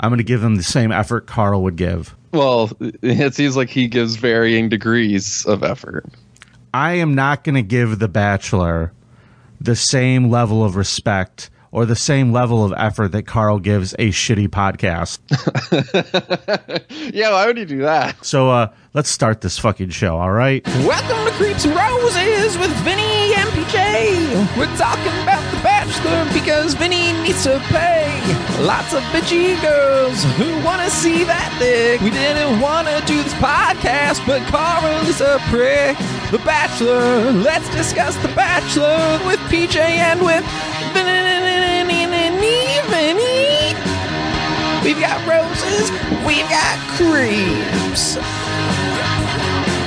I'm 0.00 0.10
going 0.10 0.18
to 0.18 0.24
give 0.24 0.42
him 0.42 0.56
the 0.56 0.62
same 0.62 0.92
effort 0.92 1.26
Carl 1.26 1.62
would 1.62 1.76
give. 1.76 2.14
Well, 2.32 2.70
it 2.80 3.34
seems 3.34 3.56
like 3.56 3.70
he 3.70 3.88
gives 3.88 4.16
varying 4.16 4.68
degrees 4.68 5.44
of 5.46 5.62
effort. 5.62 6.06
I 6.74 6.94
am 6.94 7.14
not 7.14 7.44
going 7.44 7.54
to 7.54 7.62
give 7.62 7.98
The 7.98 8.08
Bachelor 8.08 8.92
the 9.60 9.74
same 9.74 10.30
level 10.30 10.64
of 10.64 10.76
respect 10.76 11.50
or 11.70 11.84
the 11.86 11.96
same 11.96 12.32
level 12.32 12.64
of 12.64 12.72
effort 12.76 13.12
that 13.12 13.24
Carl 13.24 13.58
gives 13.58 13.94
a 13.94 14.08
shitty 14.08 14.48
podcast. 14.48 15.18
yeah, 17.14 17.30
why 17.30 17.46
would 17.46 17.58
you 17.58 17.66
do 17.66 17.78
that? 17.82 18.24
So 18.24 18.50
uh, 18.50 18.72
let's 18.94 19.10
start 19.10 19.40
this 19.40 19.58
fucking 19.58 19.90
show, 19.90 20.16
all 20.16 20.32
right? 20.32 20.66
Welcome 20.66 21.24
to 21.26 21.32
Creeps 21.36 21.64
and 21.64 21.74
Roses 21.74 22.56
with 22.58 22.70
Vinnie 22.84 23.34
and 23.34 23.48
PJ. 23.50 24.56
We're 24.56 24.76
talking 24.76 25.12
about 25.22 25.44
The 25.54 25.62
Bachelor 25.62 26.32
because 26.32 26.74
Vinnie 26.74 27.12
needs 27.22 27.44
to 27.44 27.58
pay. 27.68 28.06
Lots 28.60 28.94
of 28.94 29.02
bitchy 29.04 29.60
girls 29.60 30.24
who 30.36 30.64
want 30.64 30.82
to 30.82 30.90
see 30.90 31.24
that 31.24 31.54
dick. 31.58 32.00
We 32.00 32.10
didn't 32.10 32.60
want 32.60 32.88
to 32.88 33.02
do 33.06 33.22
this 33.22 33.34
podcast, 33.34 34.26
but 34.26 34.42
Carl 34.48 34.84
is 35.06 35.20
a 35.20 35.38
prick. 35.48 35.96
The 36.30 36.38
Bachelor, 36.44 37.32
let's 37.32 37.68
discuss 37.70 38.16
The 38.16 38.28
Bachelor 38.28 39.20
with 39.26 39.38
PJ 39.50 39.76
and 39.76 40.20
with 40.22 40.44
Vinnie. 40.94 41.37
We've 44.98 45.06
got 45.06 45.28
roses, 45.28 45.92
we've 46.26 46.48
got 46.48 46.76
creeps. 46.96 48.16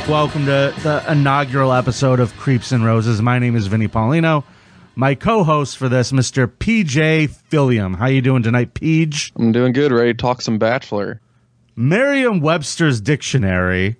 Welcome 0.07 0.45
to 0.45 0.73
the 0.83 1.03
inaugural 1.09 1.73
episode 1.73 2.21
of 2.21 2.33
Creeps 2.37 2.71
and 2.71 2.85
Roses. 2.85 3.21
My 3.21 3.37
name 3.37 3.57
is 3.57 3.67
Vinnie 3.67 3.89
Paulino. 3.89 4.45
My 4.95 5.15
co-host 5.15 5.75
for 5.75 5.89
this, 5.89 6.13
Mr. 6.13 6.47
PJ 6.47 7.29
Philliam. 7.49 7.97
How 7.97 8.05
you 8.05 8.21
doing 8.21 8.41
tonight, 8.41 8.73
Peach? 8.73 9.33
I'm 9.35 9.51
doing 9.51 9.73
good. 9.73 9.91
Ready 9.91 10.13
to 10.13 10.17
talk 10.17 10.41
some 10.41 10.57
Bachelor. 10.57 11.19
Merriam-Webster's 11.75 13.01
dictionary 13.01 13.97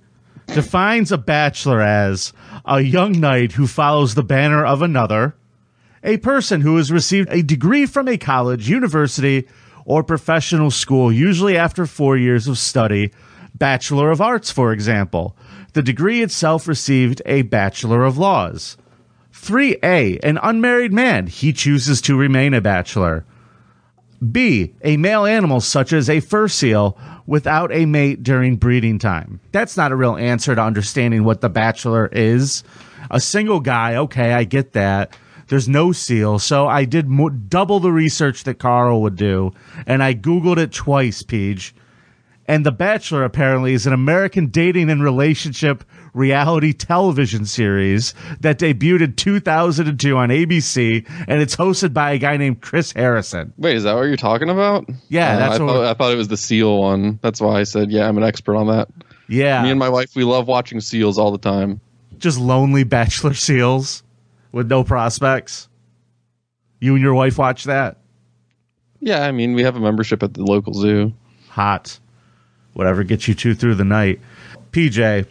defines 0.48 1.12
a 1.12 1.18
bachelor 1.18 1.82
as 1.82 2.32
a 2.64 2.80
young 2.80 3.20
knight 3.20 3.52
who 3.52 3.68
follows 3.68 4.16
the 4.16 4.24
banner 4.24 4.66
of 4.66 4.82
another, 4.82 5.36
a 6.06 6.16
person 6.20 6.62
who 6.62 6.78
has 6.78 6.90
received 6.90 7.28
a 7.32 7.44
degree 7.44 7.86
from 7.86 8.08
a 8.08 8.18
college, 8.18 8.70
university, 8.70 9.46
or 9.92 10.06
professional 10.06 10.72
school, 10.72 11.12
usually 11.12 11.58
after 11.58 11.86
four 11.86 12.16
years 12.16 12.48
of 12.48 12.58
study, 12.58 13.12
Bachelor 13.54 14.10
of 14.10 14.22
Arts, 14.22 14.50
for 14.50 14.72
example. 14.72 15.36
The 15.74 15.82
degree 15.82 16.22
itself 16.22 16.66
received 16.66 17.22
a 17.26 17.42
Bachelor 17.42 18.06
of 18.06 18.18
Laws. 18.18 18.78
3A, 19.34 20.18
an 20.24 20.40
unmarried 20.42 20.94
man. 20.94 21.28
He 21.28 21.52
chooses 21.52 22.00
to 22.04 22.16
remain 22.16 22.54
a 22.54 22.62
bachelor. 22.62 23.26
B, 24.32 24.74
a 24.82 24.96
male 24.96 25.26
animal 25.26 25.60
such 25.60 25.92
as 25.92 26.10
a 26.10 26.22
fur 26.22 26.48
seal 26.48 26.98
without 27.28 27.74
a 27.74 27.86
mate 27.86 28.24
during 28.24 28.56
breeding 28.56 28.98
time. 28.98 29.42
That's 29.52 29.76
not 29.76 29.92
a 29.92 29.98
real 29.98 30.16
answer 30.16 30.56
to 30.56 30.62
understanding 30.62 31.26
what 31.26 31.42
the 31.42 31.50
bachelor 31.50 32.08
is. 32.14 32.64
A 33.10 33.20
single 33.20 33.60
guy, 33.60 33.98
okay, 33.98 34.32
I 34.32 34.46
get 34.46 34.72
that. 34.72 35.18
There's 35.52 35.68
no 35.68 35.92
seal, 35.92 36.40
so 36.40 36.66
I 36.66 36.86
did 36.86 37.10
mo- 37.10 37.28
double 37.30 37.82
the 37.82 37.92
research 37.92 38.46
that 38.46 38.54
Carl 38.58 39.02
would 39.02 39.18
do, 39.18 39.52
and 39.86 40.02
I 40.02 40.14
googled 40.14 40.58
it 40.58 40.72
twice, 40.72 41.24
Peach. 41.24 41.76
And 42.48 42.66
The 42.66 42.72
Bachelor 42.72 43.26
apparently 43.26 43.74
is 43.74 43.86
an 43.86 43.92
American 43.92 44.48
dating 44.48 44.90
and 44.90 45.04
relationship 45.04 45.84
reality 46.14 46.72
television 46.72 47.46
series 47.46 48.14
that 48.40 48.60
debuted 48.60 49.02
in 49.02 49.14
2002 49.16 50.16
on 50.18 50.30
ABC, 50.30 51.06
and 51.28 51.42
it's 51.42 51.58
hosted 51.58 51.94
by 51.94 52.12
a 52.12 52.18
guy 52.18 52.38
named 52.38 52.62
Chris 52.62 52.94
Harrison. 52.94 53.52
Wait, 53.58 53.76
is 53.76 53.84
that 53.84 53.94
what 53.96 54.04
you're 54.04 54.16
talking 54.16 54.50
about? 54.50 54.90
Yeah, 55.10 55.34
Uh, 55.34 55.38
that's 55.38 55.60
I, 55.60 55.64
what 55.64 55.74
thought, 55.74 55.86
I 55.86 55.94
thought 55.96 56.14
it 56.14 56.18
was 56.18 56.30
the 56.30 56.38
seal 56.38 56.80
one. 56.80 57.20
That's 57.22 57.42
why 57.42 57.60
I 57.60 57.64
said, 57.64 57.92
yeah, 57.92 58.08
I'm 58.08 58.18
an 58.18 58.24
expert 58.24 58.56
on 58.56 58.68
that. 58.68 58.88
Yeah, 59.28 59.64
Me 59.64 59.70
and 59.72 59.80
my 59.80 59.90
wife, 59.90 60.16
we 60.16 60.24
love 60.24 60.48
watching 60.48 60.80
seals 60.80 61.18
all 61.18 61.32
the 61.32 61.38
time. 61.38 61.82
just 62.20 62.40
lonely 62.40 62.84
bachelor 62.86 63.34
seals 63.34 64.04
with 64.52 64.70
no 64.70 64.84
prospects. 64.84 65.68
You 66.80 66.94
and 66.94 67.02
your 67.02 67.14
wife 67.14 67.38
watch 67.38 67.66
that? 67.66 67.98
Yeah, 69.00 69.26
I 69.26 69.32
mean, 69.32 69.54
we 69.54 69.64
have 69.64 69.76
a 69.76 69.80
membership 69.80 70.22
at 70.24 70.34
the 70.34 70.44
local 70.44 70.74
zoo. 70.74 71.14
Hot. 71.50 72.00
Whatever 72.74 73.04
gets 73.04 73.28
you 73.28 73.34
two 73.34 73.54
through 73.56 73.76
the 73.76 73.84
night. 73.84 74.20
PJ, 74.72 75.26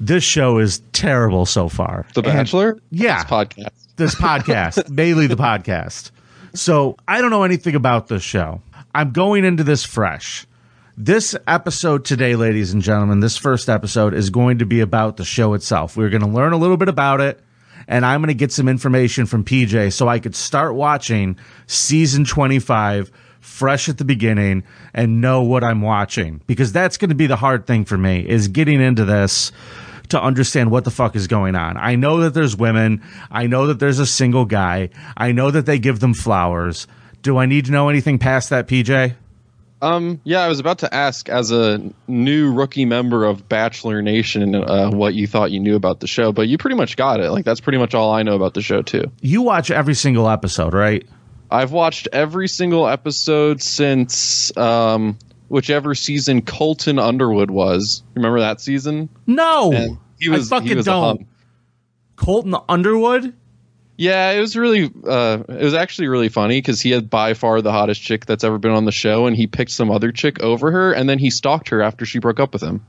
this 0.00 0.22
show 0.24 0.58
is 0.58 0.80
terrible 0.92 1.46
so 1.46 1.68
far. 1.68 2.06
The 2.14 2.20
And- 2.22 2.26
Bachelor? 2.32 2.78
yeah. 2.90 3.22
This 3.22 3.30
podcast. 3.30 3.68
this 3.96 4.14
podcast, 4.14 4.90
mainly 4.90 5.26
the 5.26 5.36
podcast. 5.36 6.10
So 6.54 6.96
I 7.06 7.20
don't 7.20 7.30
know 7.30 7.44
anything 7.44 7.74
about 7.74 8.08
this 8.08 8.22
show. 8.22 8.60
I'm 8.94 9.12
going 9.12 9.44
into 9.44 9.64
this 9.64 9.84
fresh. 9.84 10.46
This 10.96 11.36
episode 11.46 12.04
today, 12.04 12.34
ladies 12.34 12.72
and 12.72 12.82
gentlemen, 12.82 13.20
this 13.20 13.36
first 13.36 13.68
episode 13.68 14.14
is 14.14 14.30
going 14.30 14.58
to 14.58 14.66
be 14.66 14.80
about 14.80 15.16
the 15.16 15.24
show 15.24 15.54
itself. 15.54 15.96
We're 15.96 16.08
going 16.10 16.22
to 16.22 16.28
learn 16.28 16.52
a 16.52 16.56
little 16.56 16.76
bit 16.76 16.88
about 16.88 17.20
it, 17.20 17.40
and 17.88 18.06
I'm 18.06 18.20
going 18.20 18.28
to 18.28 18.34
get 18.34 18.52
some 18.52 18.68
information 18.68 19.26
from 19.26 19.44
PJ 19.44 19.92
so 19.92 20.06
I 20.06 20.20
could 20.20 20.36
start 20.36 20.74
watching 20.74 21.38
season 21.66 22.24
25 22.24 23.10
fresh 23.40 23.88
at 23.88 23.98
the 23.98 24.04
beginning 24.04 24.62
and 24.94 25.20
know 25.20 25.42
what 25.42 25.64
I'm 25.64 25.80
watching 25.80 26.42
because 26.46 26.70
that's 26.70 26.98
going 26.98 27.08
to 27.08 27.14
be 27.14 27.26
the 27.26 27.36
hard 27.36 27.66
thing 27.66 27.84
for 27.84 27.96
me 27.96 28.28
is 28.28 28.48
getting 28.48 28.80
into 28.80 29.04
this 29.04 29.50
to 30.10 30.22
understand 30.22 30.70
what 30.70 30.84
the 30.84 30.90
fuck 30.90 31.16
is 31.16 31.26
going 31.26 31.54
on. 31.54 31.76
I 31.76 31.96
know 31.96 32.18
that 32.18 32.34
there's 32.34 32.56
women. 32.56 33.02
I 33.30 33.46
know 33.46 33.66
that 33.66 33.78
there's 33.78 33.98
a 33.98 34.06
single 34.06 34.44
guy. 34.44 34.90
I 35.16 35.32
know 35.32 35.50
that 35.50 35.66
they 35.66 35.78
give 35.78 36.00
them 36.00 36.14
flowers. 36.14 36.86
Do 37.22 37.38
I 37.38 37.46
need 37.46 37.66
to 37.66 37.72
know 37.72 37.88
anything 37.88 38.18
past 38.18 38.50
that, 38.50 38.68
PJ? 38.68 39.14
Um, 39.80 40.20
yeah, 40.24 40.40
I 40.40 40.48
was 40.48 40.58
about 40.58 40.78
to 40.80 40.92
ask, 40.92 41.28
as 41.28 41.52
a 41.52 41.80
new 42.08 42.52
rookie 42.52 42.84
member 42.84 43.24
of 43.24 43.48
Bachelor 43.48 44.02
Nation, 44.02 44.54
uh, 44.54 44.90
what 44.90 45.14
you 45.14 45.26
thought 45.26 45.50
you 45.52 45.60
knew 45.60 45.76
about 45.76 46.00
the 46.00 46.06
show, 46.06 46.32
but 46.32 46.48
you 46.48 46.58
pretty 46.58 46.76
much 46.76 46.96
got 46.96 47.20
it. 47.20 47.30
Like, 47.30 47.44
that's 47.44 47.60
pretty 47.60 47.78
much 47.78 47.94
all 47.94 48.10
I 48.12 48.22
know 48.22 48.34
about 48.34 48.54
the 48.54 48.62
show, 48.62 48.82
too. 48.82 49.04
You 49.20 49.42
watch 49.42 49.70
every 49.70 49.94
single 49.94 50.28
episode, 50.28 50.74
right? 50.74 51.06
I've 51.50 51.72
watched 51.72 52.08
every 52.12 52.48
single 52.48 52.88
episode 52.88 53.62
since 53.62 54.54
um, 54.56 55.16
whichever 55.48 55.94
season 55.94 56.42
Colton 56.42 56.98
Underwood 56.98 57.50
was. 57.50 58.02
Remember 58.14 58.40
that 58.40 58.60
season? 58.60 59.08
No, 59.26 59.72
And 59.72 59.98
he 60.18 60.28
was, 60.28 60.50
I 60.52 60.56
fucking 60.56 60.68
he 60.68 60.74
was 60.74 60.86
don't. 60.86 61.26
Colton 62.16 62.56
Underwood. 62.68 63.32
Yeah, 63.98 64.30
it 64.30 64.38
was 64.38 64.56
really, 64.56 64.88
uh, 65.08 65.42
it 65.48 65.64
was 65.64 65.74
actually 65.74 66.06
really 66.06 66.28
funny 66.28 66.58
because 66.58 66.80
he 66.80 66.92
had 66.92 67.10
by 67.10 67.34
far 67.34 67.60
the 67.60 67.72
hottest 67.72 68.00
chick 68.00 68.26
that's 68.26 68.44
ever 68.44 68.56
been 68.56 68.70
on 68.70 68.84
the 68.84 68.92
show, 68.92 69.26
and 69.26 69.34
he 69.36 69.48
picked 69.48 69.72
some 69.72 69.90
other 69.90 70.12
chick 70.12 70.40
over 70.40 70.70
her, 70.70 70.92
and 70.92 71.08
then 71.08 71.18
he 71.18 71.30
stalked 71.30 71.70
her 71.70 71.82
after 71.82 72.06
she 72.06 72.20
broke 72.20 72.38
up 72.38 72.52
with 72.52 72.62
him. 72.62 72.86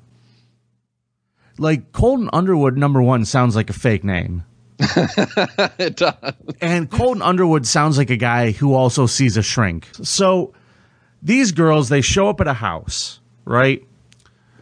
Like 1.58 1.94
Colton 1.94 2.30
Underwood, 2.32 2.78
number 2.78 3.02
one, 3.02 3.26
sounds 3.26 3.56
like 3.56 3.72
a 3.72 3.74
fake 3.74 4.04
name. 4.04 4.44
it 4.80 5.96
does. 5.96 6.34
And 6.62 6.92
Colton 6.92 7.24
Underwood 7.24 7.66
sounds 7.66 7.98
like 7.98 8.12
a 8.12 8.16
guy 8.16 8.52
who 8.52 8.76
also 8.76 9.08
sees 9.08 9.36
a 9.36 9.42
shrink. 9.42 9.88
So 10.04 10.54
these 11.24 11.52
girls, 11.52 11.90
they 11.90 12.02
show 12.02 12.30
up 12.30 12.40
at 12.40 12.48
a 12.48 12.54
house, 12.54 13.20
right? 13.46 13.84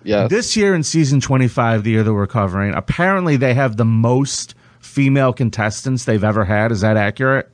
Yeah. 0.04 0.30
This 0.30 0.56
year 0.56 0.74
in 0.74 0.84
season 0.84 1.20
25, 1.20 1.84
the 1.84 1.92
year 1.92 2.04
that 2.04 2.14
we're 2.14 2.26
covering, 2.26 2.74
apparently 2.74 3.36
they 3.36 3.54
have 3.54 3.76
the 3.76 3.86
most 3.86 4.56
female 4.80 5.34
contestants 5.34 6.06
they've 6.06 6.24
ever 6.24 6.46
had. 6.46 6.72
Is 6.72 6.82
that 6.82 6.98
accurate? 6.98 7.50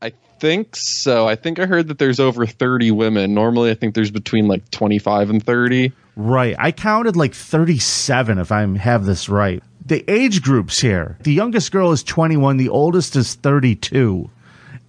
I 0.00 0.12
think 0.40 0.74
so. 0.76 1.28
I 1.28 1.36
think 1.36 1.58
I 1.58 1.66
heard 1.66 1.88
that 1.88 1.98
there's 1.98 2.20
over 2.20 2.46
30 2.46 2.90
women. 2.90 3.34
Normally, 3.34 3.70
I 3.70 3.74
think 3.74 3.94
there's 3.94 4.10
between 4.10 4.48
like 4.48 4.70
25 4.70 5.30
and 5.30 5.44
30. 5.44 5.92
Right. 6.16 6.54
I 6.58 6.72
counted 6.72 7.16
like 7.16 7.34
37 7.34 8.38
if 8.38 8.52
I 8.52 8.66
have 8.78 9.04
this 9.04 9.28
right. 9.28 9.62
The 9.84 10.04
age 10.08 10.42
groups 10.42 10.80
here. 10.80 11.16
The 11.22 11.32
youngest 11.32 11.72
girl 11.72 11.92
is 11.92 12.02
21, 12.02 12.56
the 12.56 12.68
oldest 12.68 13.16
is 13.16 13.34
32. 13.34 14.30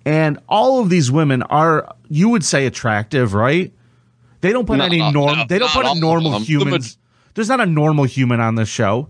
And 0.06 0.40
all 0.50 0.82
of 0.82 0.90
these 0.90 1.10
women 1.10 1.44
are 1.44 1.96
you 2.10 2.30
would 2.30 2.44
say 2.44 2.66
attractive, 2.66 3.34
right? 3.34 3.72
They 4.42 4.52
don't 4.52 4.66
put 4.66 4.80
No, 4.80 4.86
any 4.86 5.00
no, 5.00 5.12
norm 5.12 5.38
no, 5.38 5.46
they 5.48 5.57
don't 5.57 5.72
put 5.72 5.86
a 5.86 5.98
normal 5.98 6.40
human. 6.40 6.66
The 6.66 6.72
humans. 6.72 6.98
There's 7.34 7.50
not 7.50 7.62
a 7.62 7.66
normal 7.66 8.04
human 8.04 8.40
on 8.40 8.56
this 8.56 8.69
show. 8.69 9.07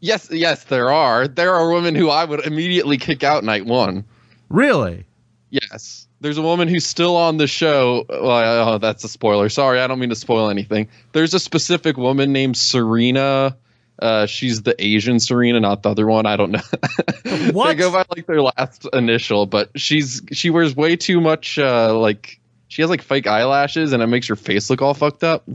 Yes, 0.00 0.28
yes, 0.30 0.64
there 0.64 0.90
are. 0.90 1.26
There 1.26 1.54
are 1.54 1.72
women 1.72 1.94
who 1.94 2.10
I 2.10 2.24
would 2.24 2.46
immediately 2.46 2.98
kick 2.98 3.24
out 3.24 3.44
night 3.44 3.66
one. 3.66 4.04
Really? 4.48 5.04
Yes. 5.50 6.06
There's 6.20 6.38
a 6.38 6.42
woman 6.42 6.68
who's 6.68 6.86
still 6.86 7.16
on 7.16 7.36
the 7.36 7.46
show. 7.46 8.04
Well, 8.08 8.68
oh, 8.68 8.78
that's 8.78 9.04
a 9.04 9.08
spoiler. 9.08 9.48
Sorry, 9.48 9.80
I 9.80 9.86
don't 9.86 9.98
mean 9.98 10.08
to 10.08 10.14
spoil 10.16 10.48
anything. 10.48 10.88
There's 11.12 11.34
a 11.34 11.40
specific 11.40 11.96
woman 11.96 12.32
named 12.32 12.56
Serena. 12.56 13.56
Uh, 13.98 14.26
she's 14.26 14.62
the 14.62 14.74
Asian 14.82 15.20
Serena, 15.20 15.60
not 15.60 15.82
the 15.82 15.90
other 15.90 16.06
one. 16.06 16.26
I 16.26 16.36
don't 16.36 16.52
know. 16.52 16.60
What? 17.52 17.68
they 17.68 17.74
go 17.74 17.92
by 17.92 18.04
like 18.14 18.26
their 18.26 18.40
last 18.40 18.86
initial, 18.92 19.46
but 19.46 19.70
she's 19.78 20.22
she 20.32 20.50
wears 20.50 20.74
way 20.74 20.96
too 20.96 21.20
much. 21.20 21.58
Uh, 21.58 21.96
like 21.96 22.40
she 22.68 22.82
has 22.82 22.90
like 22.90 23.02
fake 23.02 23.26
eyelashes, 23.26 23.92
and 23.92 24.02
it 24.02 24.06
makes 24.06 24.26
her 24.28 24.36
face 24.36 24.70
look 24.70 24.80
all 24.80 24.94
fucked 24.94 25.22
up. 25.22 25.48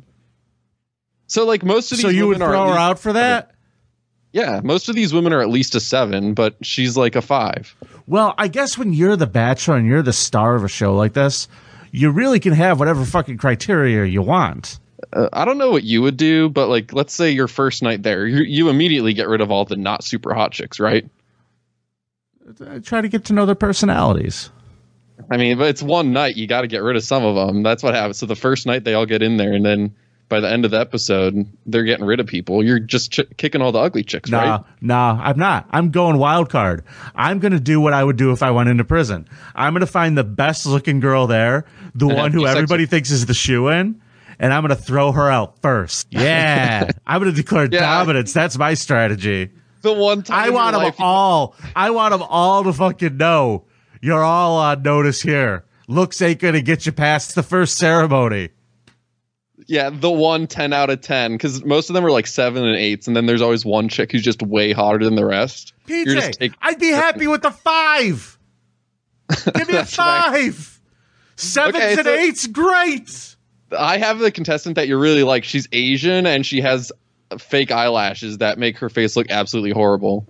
So 1.28 1.46
like 1.46 1.64
most 1.64 1.92
of 1.92 1.98
these 1.98 2.04
So 2.04 2.10
you 2.10 2.28
would 2.28 2.38
throw 2.38 2.70
her 2.70 2.78
out 2.78 3.00
for 3.00 3.14
that? 3.14 3.56
Yeah, 4.34 4.62
most 4.64 4.88
of 4.88 4.96
these 4.96 5.14
women 5.14 5.34
are 5.34 5.42
at 5.42 5.50
least 5.50 5.76
a 5.76 5.80
seven, 5.80 6.34
but 6.34 6.56
she's 6.62 6.96
like 6.96 7.16
a 7.16 7.22
five. 7.22 7.76
Well, 8.08 8.34
I 8.38 8.48
guess 8.48 8.78
when 8.78 8.94
you're 8.94 9.18
the 9.18 9.28
bachelor 9.28 9.76
and 9.76 9.88
you're 9.88 10.02
the 10.02 10.14
star 10.14 10.56
of 10.56 10.64
a 10.64 10.70
show 10.70 10.96
like 10.96 11.14
this, 11.14 11.48
you 11.92 12.10
really 12.10 12.40
can 12.40 12.54
have 12.54 12.80
whatever 12.80 13.04
fucking 13.04 13.38
criteria 13.38 14.06
you 14.06 14.22
want. 14.22 14.80
Uh, 15.12 15.28
I 15.34 15.44
don't 15.44 15.58
know 15.58 15.72
what 15.72 15.84
you 15.84 16.02
would 16.02 16.16
do, 16.16 16.48
but 16.48 16.68
like, 16.68 16.94
let's 16.94 17.14
say 17.14 17.32
your 17.32 17.50
first 17.50 17.84
night 17.84 18.04
there, 18.04 18.26
you, 18.26 18.44
you 18.44 18.70
immediately 18.70 19.14
get 19.14 19.28
rid 19.28 19.42
of 19.42 19.52
all 19.52 19.66
the 19.66 19.76
not 19.76 20.04
super 20.04 20.34
hot 20.34 20.54
chicks, 20.54 20.80
right? 20.80 21.06
I 22.68 22.80
try 22.80 23.02
to 23.02 23.10
get 23.10 23.26
to 23.26 23.34
know 23.34 23.46
their 23.46 23.56
personalities. 23.56 24.50
I 25.30 25.38
mean, 25.38 25.58
but 25.58 25.68
it's 25.68 25.84
one 25.84 26.14
night. 26.14 26.36
You 26.36 26.48
got 26.48 26.62
to 26.62 26.68
get 26.68 26.82
rid 26.82 26.96
of 26.96 27.04
some 27.04 27.24
of 27.24 27.36
them. 27.36 27.64
That's 27.64 27.84
what 27.84 27.94
happens. 27.94 28.18
So 28.18 28.26
the 28.26 28.36
first 28.36 28.66
night 28.66 28.84
they 28.84 28.94
all 28.94 29.06
get 29.06 29.22
in 29.22 29.38
there, 29.38 29.54
and 29.54 29.66
then 29.66 29.96
by 30.32 30.40
the 30.40 30.50
end 30.50 30.66
of 30.66 30.72
the 30.72 30.80
episode, 30.80 31.46
they're 31.68 31.84
getting 31.84 32.06
rid 32.06 32.20
of 32.20 32.26
people. 32.26 32.64
You're 32.64 32.80
just 32.80 33.12
ch- 33.12 33.20
kicking 33.38 33.62
all 33.62 33.72
the 33.72 33.78
ugly 33.78 34.04
chicks, 34.04 34.32
Nah, 34.32 34.40
right? 34.40 34.62
nah, 34.82 35.20
I'm 35.22 35.38
not. 35.38 35.68
I'm 35.70 35.92
going 35.92 36.18
wild 36.18 36.50
card. 36.50 36.84
I'm 37.14 37.38
going 37.38 37.52
to 37.52 37.60
do 37.60 37.80
what 37.80 37.94
I 37.94 38.04
would 38.04 38.16
do 38.18 38.32
if 38.32 38.42
I 38.42 38.50
went 38.50 38.70
into 38.70 38.84
prison. 38.84 39.28
I'm 39.54 39.74
going 39.74 39.82
to 39.82 39.86
find 39.88 40.18
the 40.18 40.24
best 40.24 40.66
looking 40.66 41.00
girl 41.00 41.28
there, 41.28 41.66
the 41.94 42.08
And 42.08 42.18
one 42.18 42.32
who 42.32 42.48
everybody 42.48 42.84
with- 42.84 42.90
thinks 42.90 43.12
is 43.12 43.28
the 43.28 43.34
shoe 43.36 43.68
in, 43.68 44.02
and 44.40 44.52
I'm 44.54 44.66
going 44.66 44.76
to 44.76 44.82
throw 44.82 45.12
her 45.12 45.30
out 45.30 45.62
first. 45.62 46.08
Yeah. 46.10 46.90
I'm 47.06 47.22
going 47.22 47.32
to 47.32 47.40
declare 47.40 47.68
Yeah. 47.72 47.82
dominance. 47.82 48.34
That's 48.34 48.58
my 48.58 48.74
strategy. 48.74 49.52
The 49.84 49.94
one 49.94 50.24
time 50.24 50.40
I 50.46 50.50
want 50.50 50.74
them 50.74 50.82
life 50.84 50.98
you- 50.98 51.06
all. 51.06 51.56
I 51.76 51.92
want 51.92 52.14
them 52.14 52.24
all 52.24 52.64
to 52.64 52.74
fucking 52.74 53.18
know 53.18 53.66
you're 54.02 54.24
all 54.24 54.58
on 54.58 54.82
notice 54.82 55.22
here. 55.22 55.66
Looks 55.88 56.22
ain't 56.22 56.40
going 56.40 56.54
to 56.54 56.62
get 56.62 56.86
you 56.86 56.92
past 56.94 57.36
the 57.36 57.44
first 57.44 57.78
ceremony. 57.78 58.50
Yeah, 59.72 59.90
the 59.90 60.12
one 60.12 60.48
10 60.48 60.74
out 60.74 60.90
of 60.90 61.00
10. 61.00 61.32
Because 61.32 61.64
most 61.64 61.90
of 61.90 61.94
them 61.94 62.06
are 62.06 62.12
like 62.12 62.28
seven 62.28 62.68
and 62.68 62.76
eights, 62.76 63.08
and 63.08 63.16
then 63.16 63.26
there's 63.26 63.42
always 63.42 63.64
one 63.64 63.88
chick 63.88 64.12
who's 64.12 64.22
just 64.22 64.42
way 64.44 64.74
hotter 64.74 65.02
than 65.02 65.16
the 65.16 65.26
rest. 65.26 65.74
PJ, 65.88 66.54
I'd 66.62 66.78
be 66.78 66.90
happy 66.90 67.28
with 67.28 67.46
a 67.46 67.52
five. 67.52 68.38
Give 69.56 69.70
me 69.70 69.78
a 69.78 69.86
five. 69.86 70.82
Sevens 71.38 71.76
Okay, 71.76 71.94
and 71.94 72.04
so- 72.04 72.14
eights, 72.14 72.48
great. 72.48 73.36
I 73.78 73.98
have 73.98 74.20
the 74.20 74.30
contestant 74.30 74.76
that 74.76 74.90
you 74.90 74.98
really 75.00 75.24
like. 75.24 75.46
She's 75.46 75.70
Asian 75.72 76.28
and 76.28 76.46
she 76.46 76.60
has 76.60 76.92
fake 77.40 77.72
eyelashes 77.72 78.40
that 78.40 78.60
make 78.60 78.78
her 78.80 78.90
face 78.90 79.16
look 79.16 79.32
absolutely 79.32 79.72
horrible. 79.72 80.28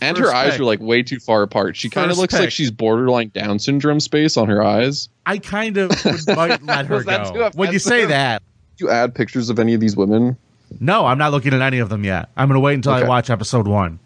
And 0.00 0.16
her 0.16 0.24
First 0.24 0.34
eyes 0.34 0.58
are 0.58 0.64
like 0.64 0.80
way 0.80 1.02
too 1.02 1.18
far 1.18 1.42
apart. 1.42 1.76
She 1.76 1.88
kind 1.90 2.10
of 2.10 2.18
looks 2.18 2.34
pick. 2.34 2.40
like 2.40 2.50
she's 2.50 2.70
borderline 2.70 3.30
Down 3.34 3.58
syndrome 3.58 4.00
space 4.00 4.36
on 4.36 4.48
her 4.48 4.62
eyes. 4.62 5.08
I 5.24 5.38
kind 5.38 5.76
of 5.76 5.90
would, 6.04 6.26
might 6.36 6.62
let 6.64 6.86
her 6.86 6.96
Was 6.96 7.04
that 7.06 7.28
too 7.28 7.34
go. 7.34 7.50
When 7.54 7.72
you 7.72 7.78
say 7.78 7.98
offensive? 8.04 8.08
that, 8.10 8.42
You 8.78 8.90
add 8.90 9.14
pictures 9.14 9.50
of 9.50 9.58
any 9.58 9.74
of 9.74 9.80
these 9.80 9.96
women. 9.96 10.36
no, 10.80 11.06
I'm 11.06 11.18
not 11.18 11.32
looking 11.32 11.52
at 11.54 11.62
any 11.62 11.78
of 11.78 11.88
them 11.88 12.04
yet. 12.04 12.30
I'm 12.36 12.48
going 12.48 12.56
to 12.56 12.60
wait 12.60 12.74
until 12.74 12.92
I 12.92 13.04
watch 13.04 13.30
episode 13.30 13.66
one. 13.68 13.98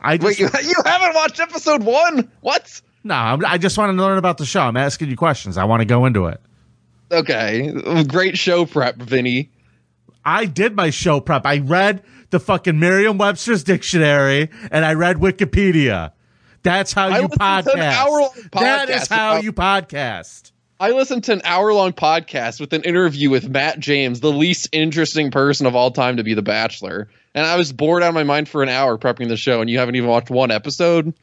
I 0.00 0.16
just 0.18 0.26
Wait, 0.26 0.40
you, 0.40 0.48
you 0.68 0.74
haven't 0.84 1.14
watched 1.14 1.40
episode 1.40 1.82
one? 1.84 2.30
What? 2.40 2.80
no, 3.04 3.14
I'm, 3.14 3.44
I 3.46 3.56
just 3.58 3.78
want 3.78 3.96
to 3.96 4.02
learn 4.02 4.18
about 4.18 4.38
the 4.38 4.44
show. 4.46 4.60
I'm 4.60 4.76
asking 4.76 5.08
you 5.10 5.16
questions. 5.16 5.56
I 5.56 5.64
want 5.64 5.80
to 5.80 5.86
go 5.86 6.06
into 6.06 6.26
it. 6.26 6.40
Okay, 7.10 7.70
great 8.04 8.38
show 8.38 8.64
prep, 8.64 8.96
Vinnie. 8.96 9.50
I 10.24 10.46
did 10.46 10.74
my 10.74 10.90
show 10.90 11.20
prep. 11.20 11.44
I 11.44 11.58
read 11.58 12.02
the 12.32 12.40
fucking 12.40 12.80
Merriam-Webster's 12.80 13.62
dictionary 13.62 14.50
and 14.72 14.84
I 14.84 14.94
read 14.94 15.18
Wikipedia. 15.18 16.12
That's 16.64 16.92
how 16.92 17.08
I 17.08 17.18
you 17.18 17.24
an 17.24 17.30
podcast. 17.30 18.50
That 18.52 18.90
is 18.90 19.06
how 19.08 19.32
about- 19.34 19.44
you 19.44 19.52
podcast. 19.52 20.50
I 20.80 20.90
listened 20.90 21.22
to 21.24 21.34
an 21.34 21.42
hour 21.44 21.72
long 21.72 21.92
podcast 21.92 22.58
with 22.58 22.72
an 22.72 22.82
interview 22.82 23.30
with 23.30 23.48
Matt 23.48 23.78
James, 23.78 24.18
the 24.18 24.32
least 24.32 24.68
interesting 24.72 25.30
person 25.30 25.66
of 25.66 25.76
all 25.76 25.92
time 25.92 26.16
to 26.16 26.24
be 26.24 26.34
The 26.34 26.42
Bachelor. 26.42 27.08
And 27.34 27.46
I 27.46 27.56
was 27.56 27.72
bored 27.72 28.02
out 28.02 28.08
of 28.08 28.14
my 28.14 28.24
mind 28.24 28.48
for 28.48 28.64
an 28.64 28.68
hour 28.68 28.98
prepping 28.98 29.28
the 29.28 29.36
show, 29.36 29.60
and 29.60 29.70
you 29.70 29.78
haven't 29.78 29.94
even 29.94 30.08
watched 30.08 30.28
one 30.30 30.50
episode? 30.50 31.14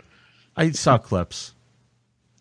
I 0.56 0.72
saw 0.72 0.98
clips. 0.98 1.56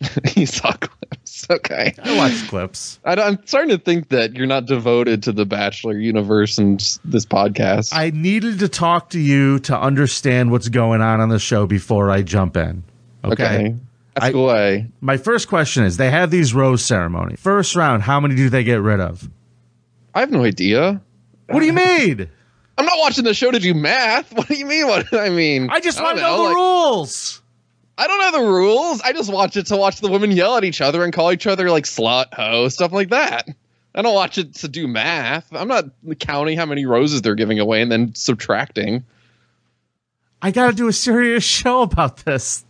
you 0.37 0.47
saw 0.47 0.73
clips. 0.73 1.47
Okay. 1.50 1.95
I 2.03 2.17
watched 2.17 2.49
clips. 2.49 3.00
I, 3.05 3.15
am 3.15 3.39
starting 3.47 3.71
to 3.77 3.83
think 3.83 4.09
that 4.11 4.35
you're 4.35 4.47
not 4.47 4.67
devoted 4.67 5.23
to 5.25 5.33
The 5.33 5.47
Bachelor 5.47 5.99
universe 5.99 6.59
and 6.59 6.79
this 7.05 7.25
podcast. 7.25 7.93
I 7.93 8.11
needed 8.11 8.59
to 8.61 8.69
talk 8.69 9.11
to 9.11 9.19
you 9.19 9.59
to 9.61 9.79
understand 9.79 10.50
what's 10.50 10.69
going 10.69 11.00
on 11.00 11.21
on 11.21 11.29
the 11.29 11.39
show 11.39 11.67
before 11.67 12.11
I 12.11 12.23
jump 12.23 12.56
in. 12.56 12.85
Okay. 13.25 13.33
okay. 13.33 13.77
That's 14.15 14.35
I-. 14.35 14.87
My 15.00 15.17
first 15.17 15.49
question 15.49 15.85
is 15.85 15.97
they 15.97 16.11
have 16.11 16.31
these 16.31 16.55
rose 16.55 16.85
ceremony. 16.85 17.37
First 17.37 17.75
round, 17.77 18.03
how 18.03 18.21
many 18.21 18.35
do 18.35 18.49
they 18.50 18.65
get 18.65 18.81
rid 18.81 19.00
of? 19.00 19.29
I 20.15 20.21
have 20.21 20.31
no 20.31 20.45
idea. 20.45 21.00
What 21.49 21.61
do 21.61 21.67
you 21.67 21.73
mean? 21.73 22.29
I'm 22.77 22.87
not 22.87 22.99
watching 22.99 23.25
the 23.25 23.35
show 23.35 23.50
to 23.50 23.59
do 23.59 23.75
math. 23.75 24.33
What 24.37 24.49
do 24.49 24.55
you 24.55 24.67
mean? 24.67 24.87
What 24.87 25.11
do 25.11 25.19
I 25.19 25.31
mean? 25.31 25.69
I 25.71 25.81
just 25.81 26.00
want 26.00 26.17
to 26.19 26.23
know, 26.23 26.37
the 26.37 26.43
like- 26.45 26.55
rules. 26.55 27.43
I 27.99 28.06
don't 28.06 28.19
know 28.21 28.45
the 28.45 28.53
rules. 28.53 29.00
I 29.00 29.12
just 29.12 29.31
watch 29.31 29.56
it 29.56 29.67
to 29.67 29.77
watch 29.77 30.00
the 30.00 30.09
women 30.09 30.31
yell 30.31 30.56
at 30.56 30.62
each 30.62 30.81
other 30.81 31.03
and 31.03 31.12
call 31.12 31.33
each 31.33 31.49
other 31.49 31.69
like 31.69 31.85
slut, 31.85 32.33
hoe, 32.33 32.69
stuff 32.69 32.93
like 32.93 33.09
that. 33.11 33.49
I 33.93 34.03
don't 34.03 34.15
watch 34.15 34.39
it 34.39 34.55
to 34.56 34.69
do 34.69 34.87
math. 34.87 35.49
I'm 35.53 35.67
not 35.67 35.87
counting 36.21 36.56
how 36.56 36.65
many 36.65 36.87
roses 36.87 37.23
they're 37.23 37.35
giving 37.35 37.59
away 37.59 37.83
and 37.83 37.91
then 37.91 38.15
subtracting. 38.15 39.05
I 40.41 40.53
got 40.53 40.69
to 40.69 40.73
do 40.73 40.87
a 40.87 40.93
serious 40.93 41.43
show 41.43 41.83
about 41.83 42.19
this. 42.19 42.65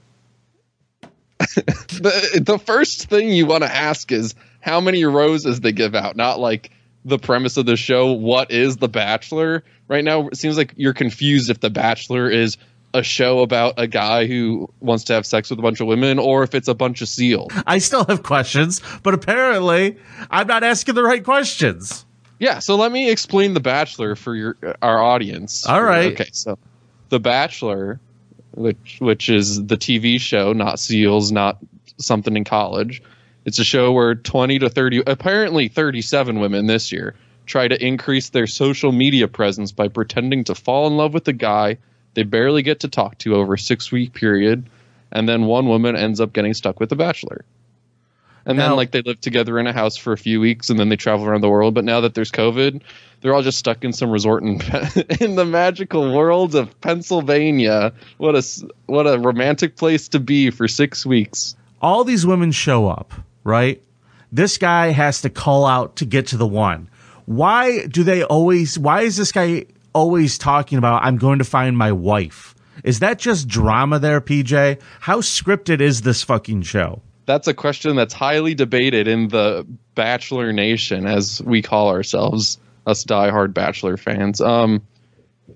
The 2.00 2.42
the 2.44 2.58
first 2.58 3.08
thing 3.08 3.30
you 3.30 3.46
want 3.46 3.64
to 3.64 3.74
ask 3.74 4.12
is 4.12 4.34
how 4.60 4.80
many 4.80 5.04
roses 5.04 5.60
they 5.60 5.72
give 5.72 5.94
out, 5.94 6.14
not 6.14 6.38
like 6.38 6.70
the 7.04 7.18
premise 7.18 7.56
of 7.56 7.66
the 7.66 7.76
show. 7.76 8.12
What 8.12 8.50
is 8.50 8.76
The 8.76 8.88
Bachelor? 8.88 9.64
Right 9.88 10.04
now, 10.04 10.28
it 10.28 10.36
seems 10.36 10.56
like 10.56 10.74
you're 10.76 10.94
confused 10.94 11.50
if 11.50 11.60
The 11.60 11.70
Bachelor 11.70 12.30
is 12.30 12.56
a 12.94 13.02
show 13.02 13.40
about 13.40 13.74
a 13.76 13.86
guy 13.86 14.26
who 14.26 14.68
wants 14.80 15.04
to 15.04 15.12
have 15.12 15.26
sex 15.26 15.50
with 15.50 15.58
a 15.58 15.62
bunch 15.62 15.80
of 15.80 15.86
women 15.86 16.18
or 16.18 16.42
if 16.42 16.54
it's 16.54 16.68
a 16.68 16.74
bunch 16.74 17.02
of 17.02 17.08
seals. 17.08 17.52
I 17.66 17.78
still 17.78 18.04
have 18.06 18.22
questions, 18.22 18.80
but 19.02 19.14
apparently 19.14 19.96
I'm 20.30 20.46
not 20.46 20.64
asking 20.64 20.94
the 20.94 21.02
right 21.02 21.22
questions. 21.22 22.06
Yeah, 22.38 22.60
so 22.60 22.76
let 22.76 22.92
me 22.92 23.10
explain 23.10 23.54
The 23.54 23.60
Bachelor 23.60 24.14
for 24.14 24.34
your 24.34 24.56
our 24.80 25.02
audience. 25.02 25.66
All 25.66 25.82
right. 25.82 26.12
Okay, 26.12 26.30
so 26.32 26.58
The 27.08 27.20
Bachelor, 27.20 28.00
which 28.52 28.98
which 29.00 29.28
is 29.28 29.66
the 29.66 29.76
TV 29.76 30.20
show, 30.20 30.52
not 30.52 30.78
Seals, 30.78 31.32
not 31.32 31.58
something 31.98 32.36
in 32.36 32.44
college. 32.44 33.02
It's 33.44 33.58
a 33.58 33.64
show 33.64 33.92
where 33.92 34.14
20 34.14 34.58
to 34.60 34.68
30, 34.68 35.02
apparently 35.06 35.68
37 35.68 36.38
women 36.38 36.66
this 36.66 36.92
year, 36.92 37.14
try 37.46 37.66
to 37.66 37.84
increase 37.84 38.28
their 38.28 38.46
social 38.46 38.92
media 38.92 39.26
presence 39.26 39.72
by 39.72 39.88
pretending 39.88 40.44
to 40.44 40.54
fall 40.54 40.86
in 40.86 40.96
love 40.96 41.14
with 41.14 41.26
a 41.28 41.32
guy 41.32 41.78
they 42.18 42.24
barely 42.24 42.62
get 42.62 42.80
to 42.80 42.88
talk 42.88 43.16
to 43.18 43.36
over 43.36 43.54
a 43.54 43.58
six 43.60 43.92
week 43.92 44.12
period, 44.12 44.68
and 45.12 45.28
then 45.28 45.44
one 45.44 45.68
woman 45.68 45.94
ends 45.94 46.20
up 46.20 46.32
getting 46.32 46.52
stuck 46.52 46.80
with 46.80 46.88
The 46.88 46.96
Bachelor. 46.96 47.44
And 48.44 48.58
Now- 48.58 48.70
then, 48.70 48.76
like, 48.76 48.90
they 48.90 49.02
live 49.02 49.20
together 49.20 49.56
in 49.60 49.68
a 49.68 49.72
house 49.72 49.96
for 49.96 50.12
a 50.12 50.18
few 50.18 50.40
weeks, 50.40 50.68
and 50.68 50.80
then 50.80 50.88
they 50.88 50.96
travel 50.96 51.26
around 51.26 51.42
the 51.42 51.48
world. 51.48 51.74
But 51.74 51.84
now 51.84 52.00
that 52.00 52.14
there's 52.14 52.32
COVID, 52.32 52.80
they're 53.20 53.32
all 53.32 53.42
just 53.42 53.56
stuck 53.56 53.84
in 53.84 53.92
some 53.92 54.10
resort 54.10 54.42
in, 54.42 54.60
in 55.20 55.36
the 55.36 55.44
magical 55.44 56.12
world 56.12 56.56
of 56.56 56.80
Pennsylvania. 56.80 57.92
What 58.16 58.34
a 58.34 58.44
what 58.86 59.06
a 59.06 59.16
romantic 59.20 59.76
place 59.76 60.08
to 60.08 60.18
be 60.18 60.50
for 60.50 60.66
six 60.66 61.06
weeks. 61.06 61.54
All 61.80 62.02
these 62.02 62.26
women 62.26 62.50
show 62.50 62.88
up, 62.88 63.12
right? 63.44 63.80
This 64.32 64.58
guy 64.58 64.88
has 64.88 65.22
to 65.22 65.30
call 65.30 65.66
out 65.66 65.94
to 65.96 66.04
get 66.04 66.26
to 66.28 66.36
the 66.36 66.48
one. 66.48 66.88
Why 67.26 67.86
do 67.86 68.02
they 68.02 68.24
always, 68.24 68.76
why 68.76 69.02
is 69.02 69.16
this 69.16 69.30
guy 69.30 69.66
always 69.92 70.38
talking 70.38 70.78
about, 70.78 71.02
I'm 71.04 71.16
going 71.16 71.38
to 71.38 71.44
find 71.44 71.76
my 71.76 71.92
wife? 71.92 72.54
Is 72.84 73.00
that 73.00 73.18
just 73.18 73.48
drama 73.48 73.98
there, 73.98 74.20
PJ? 74.20 74.80
How 75.00 75.20
scripted 75.20 75.80
is 75.80 76.02
this 76.02 76.22
fucking 76.22 76.62
show? 76.62 77.02
That's 77.26 77.48
a 77.48 77.54
question 77.54 77.96
that's 77.96 78.14
highly 78.14 78.54
debated 78.54 79.06
in 79.08 79.28
the 79.28 79.66
Bachelor 79.94 80.52
Nation, 80.52 81.06
as 81.06 81.42
we 81.42 81.60
call 81.60 81.88
ourselves, 81.88 82.58
us 82.86 83.04
diehard 83.04 83.52
Bachelor 83.52 83.96
fans. 83.96 84.40
Um, 84.40 84.80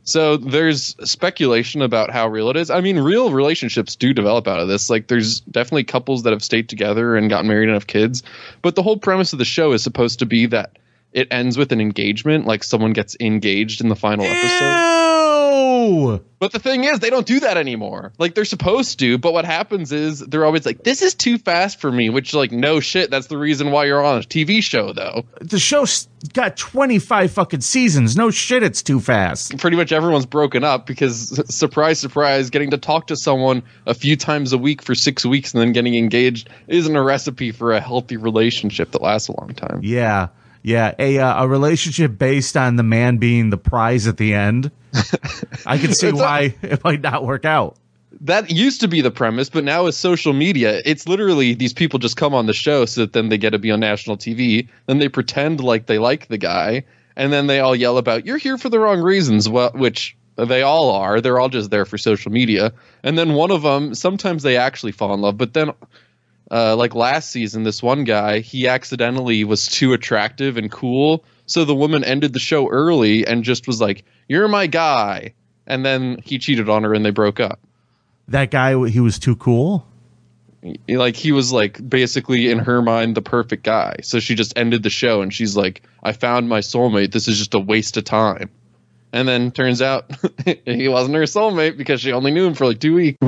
so 0.05 0.37
there's 0.37 0.97
speculation 1.09 1.81
about 1.83 2.11
how 2.11 2.29
real 2.29 2.51
it 2.51 2.57
is. 2.57 2.71
I 2.71 2.81
mean, 2.81 2.99
real 2.99 3.31
relationships 3.31 3.95
do 3.95 4.13
develop 4.13 4.49
out 4.49 4.59
of 4.59 4.69
this. 4.69 4.91
Like, 4.91 5.07
there's 5.07 5.41
definitely 5.43 5.85
couples 5.85 6.25
that 6.25 6.33
have 6.33 6.43
stayed 6.43 6.69
together 6.69 7.17
and 7.17 7.31
gotten 7.31 7.49
married 7.49 7.69
and 7.69 7.75
have 7.75 7.87
kids. 7.87 8.23
But 8.63 8.75
the 8.75 8.83
whole 8.83 8.97
premise 8.97 9.33
of 9.33 9.39
the 9.39 9.45
show 9.45 9.73
is 9.73 9.83
supposed 9.83 10.19
to 10.19 10.27
be 10.27 10.47
that 10.47 10.79
it 11.13 11.29
ends 11.31 11.57
with 11.57 11.73
an 11.73 11.81
engagement, 11.81 12.47
like 12.47 12.65
someone 12.65 12.93
gets 12.93 13.17
engaged 13.21 13.81
in 13.81 13.89
the 13.89 13.97
final 13.97 14.25
episode. 14.25 15.03
Ew! 15.83 16.25
But 16.39 16.53
the 16.53 16.59
thing 16.59 16.85
is, 16.85 16.99
they 16.99 17.11
don't 17.11 17.27
do 17.27 17.41
that 17.41 17.57
anymore. 17.57 18.13
Like 18.19 18.35
they're 18.35 18.45
supposed 18.45 18.99
to, 18.99 19.19
but 19.19 19.33
what 19.33 19.45
happens 19.45 19.93
is 19.93 20.21
they're 20.21 20.45
always 20.45 20.67
like, 20.67 20.83
"This 20.83 21.03
is 21.03 21.15
too 21.15 21.39
fast 21.39 21.81
for 21.81 21.91
me." 21.93 22.11
Which, 22.11 22.35
like, 22.35 22.51
no 22.51 22.81
shit. 22.81 23.11
That's 23.11 23.29
the 23.29 23.39
reason 23.39 23.71
why 23.71 23.85
you're 23.85 24.05
on 24.05 24.19
a 24.19 24.23
TV 24.23 24.63
show, 24.63 24.93
though. 24.93 25.25
The 25.41 25.59
show's 25.59 26.09
got 26.33 26.57
25 26.57 27.33
fucking 27.33 27.61
seasons. 27.61 28.17
No 28.17 28.31
shit, 28.31 28.63
it's 28.63 28.83
too 28.83 29.01
fast. 29.01 29.57
Pretty 29.59 29.77
much 29.77 29.93
everyone's 29.93 30.27
broken 30.27 30.65
up 30.65 30.87
because, 30.87 31.41
surprise, 31.55 32.01
surprise, 32.01 32.51
getting 32.51 32.71
to 32.71 32.79
talk 32.79 33.09
to 33.09 33.17
someone 33.17 33.63
a 33.87 33.95
few 33.95 34.17
times 34.17 34.53
a 34.53 34.59
week 34.59 34.83
for 34.83 34.95
six 34.95 35.25
weeks 35.25 35.53
and 35.55 35.61
then 35.61 35.73
getting 35.73 35.95
engaged 35.95 36.49
isn't 36.67 36.97
a 36.97 37.03
recipe 37.03 37.53
for 37.53 37.73
a 37.73 37.81
healthy 37.81 38.17
relationship 38.17 38.93
that 38.93 39.03
lasts 39.03 39.29
a 39.29 39.41
long 39.41 39.55
time. 39.55 39.81
Yeah. 39.83 40.29
Yeah, 40.63 40.95
a 40.99 41.19
uh, 41.19 41.45
a 41.45 41.49
relationship 41.49 42.17
based 42.19 42.57
on 42.57 42.77
the 42.77 42.83
man 42.85 43.17
being 43.17 43.51
the 43.51 43.59
prize 43.59 44.07
at 44.07 44.17
the 44.17 44.35
end. 44.35 44.71
I 45.67 45.79
can 45.79 45.93
see 45.93 46.09
It's 46.09 46.19
a- 46.19 46.23
why 46.23 46.55
it 46.63 46.85
might 46.85 47.01
not 47.01 47.25
work 47.25 47.45
out. 47.45 47.77
that 48.21 48.51
used 48.51 48.81
to 48.83 48.89
be 48.89 49.01
the 49.01 49.11
premise, 49.11 49.51
but 49.51 49.65
now 49.65 49.85
with 49.85 49.95
social 49.97 50.33
media, 50.33 50.81
it's 50.85 51.09
literally 51.09 51.55
these 51.55 51.73
people 51.73 51.99
just 51.99 52.17
come 52.17 52.33
on 52.35 52.47
the 52.47 52.53
show 52.53 52.85
so 52.85 53.01
that 53.01 53.13
then 53.13 53.29
they 53.29 53.39
get 53.39 53.51
to 53.51 53.59
be 53.59 53.71
on 53.73 53.81
national 53.81 54.17
TV. 54.17 54.69
Then 54.87 54.99
they 54.99 55.09
pretend 55.09 55.61
like 55.61 55.87
they 55.87 55.99
like 55.99 56.29
the 56.29 56.39
guy, 56.39 56.85
and 57.17 57.33
then 57.33 57.49
they 57.49 57.59
all 57.59 57.75
yell 57.75 57.99
about 57.99 58.25
"You're 58.25 58.39
here 58.39 58.57
for 58.59 58.69
the 58.69 58.79
wrong 58.79 59.01
reasons," 59.01 59.49
well, 59.49 59.73
which 59.75 60.17
they 60.37 60.63
all 60.63 60.91
are. 60.93 61.21
They're 61.21 61.41
all 61.41 61.49
just 61.49 61.71
there 61.71 61.85
for 61.85 61.99
social 61.99 62.31
media. 62.31 62.73
And 63.03 63.19
then 63.19 63.35
one 63.35 63.51
of 63.51 63.63
them, 63.63 63.95
sometimes 63.95 64.43
they 64.45 64.57
actually 64.57 64.93
fall 64.93 65.13
in 65.13 65.21
love, 65.21 65.37
but 65.37 65.55
then. 65.55 65.73
Uh, 66.53 66.77
like 66.77 66.95
last 66.95 67.31
season, 67.31 67.63
this 67.63 67.83
one 67.83 68.05
guy, 68.05 68.41
he 68.41 68.69
accidentally 68.69 69.43
was 69.43 69.67
too 69.69 69.95
attractive 69.95 70.59
and 70.59 70.71
cool. 70.71 71.25
So 71.47 71.65
the 71.65 71.75
woman 71.75 72.05
ended 72.05 72.35
the 72.35 72.39
show 72.39 72.69
early 72.69 73.27
and 73.27 73.43
just 73.43 73.67
was 73.67 73.81
like, 73.81 74.05
You're 74.29 74.49
my 74.49 74.67
guy. 74.67 75.33
And 75.67 75.85
then 75.85 76.19
he 76.23 76.39
cheated 76.39 76.69
on 76.69 76.83
her 76.85 76.93
and 76.93 77.05
they 77.05 77.11
broke 77.11 77.41
up. 77.41 77.59
That 78.29 78.51
guy, 78.51 78.89
he 78.89 79.01
was 79.01 79.19
too 79.19 79.35
cool. 79.37 79.87
like 80.89 81.17
he 81.17 81.33
was 81.33 81.53
like 81.53 81.89
basically 81.89 82.51
in 82.51 82.59
her 82.59 82.83
mind 82.83 83.17
the 83.17 83.23
perfect 83.23 83.65
guy 83.65 83.97
so 84.03 84.21
she 84.21 84.37
just 84.37 84.57
ended 84.57 84.85
the 84.85 84.91
show 84.91 85.21
and 85.21 85.35
she's 85.35 85.57
like 85.57 85.83
i 86.05 86.13
found 86.13 86.49
my 86.49 86.61
soulmate 86.61 87.11
this 87.11 87.27
is 87.27 87.37
just 87.37 87.53
a 87.55 87.59
waste 87.59 87.97
of 87.97 88.05
time 88.05 88.49
and 89.13 89.27
then 89.27 89.51
turns 89.51 89.83
out 89.83 90.09
he 90.65 90.87
wasn't 90.87 91.17
her 91.17 91.23
soulmate 91.23 91.77
because 91.77 92.01
she 92.01 92.13
only 92.13 92.31
knew 92.31 92.47
him 92.47 92.55
for 92.55 92.67
like 92.67 92.79
two 92.79 92.95
weeks 92.95 93.19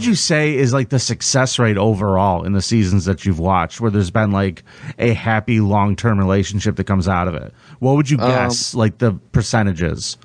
would 0.00 0.06
you 0.06 0.14
say 0.14 0.56
is 0.56 0.72
like 0.72 0.88
the 0.88 0.98
success 0.98 1.58
rate 1.58 1.76
overall 1.76 2.44
in 2.44 2.52
the 2.52 2.62
seasons 2.62 3.04
that 3.04 3.26
you've 3.26 3.38
watched 3.38 3.80
where 3.82 3.90
there's 3.90 4.10
been 4.10 4.32
like 4.32 4.62
a 4.98 5.12
happy 5.12 5.60
long 5.60 5.94
term 5.94 6.18
relationship 6.18 6.76
that 6.76 6.84
comes 6.84 7.06
out 7.06 7.28
of 7.28 7.34
it? 7.34 7.52
What 7.80 7.96
would 7.96 8.08
you 8.08 8.16
guess 8.16 8.74
like 8.74 8.98
the 8.98 9.12
percentages? 9.32 10.16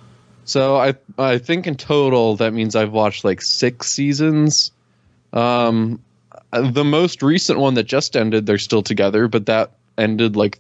so 0.48 0.76
i 0.76 0.94
i 1.18 1.40
think 1.40 1.66
in 1.66 1.76
total 1.76 2.36
that 2.36 2.54
means 2.54 2.76
i've 2.76 2.92
watched 2.92 3.26
like 3.26 3.42
six 3.42 3.90
seasons 3.90 4.72
um 5.34 6.00
the 6.52 6.84
most 6.84 7.24
recent 7.24 7.58
one 7.58 7.74
that 7.74 7.86
just 7.86 8.16
ended 8.16 8.46
they're 8.46 8.60
still 8.60 8.84
together 8.84 9.28
but 9.28 9.48
that 9.48 9.72
ended 9.98 10.36
like 10.36 10.60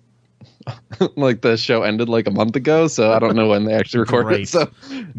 like 1.15 1.41
the 1.41 1.55
show 1.55 1.84
ended 1.84 2.10
like 2.10 2.25
a 2.25 2.31
month 2.31 2.55
ago 2.55 2.88
so 2.88 3.12
i 3.12 3.19
don't 3.19 3.36
know 3.36 3.48
when 3.48 3.65
they 3.65 3.74
actually 3.75 4.00
recorded 4.00 4.25
Great. 4.27 4.41
it 4.41 4.48
so 4.48 4.62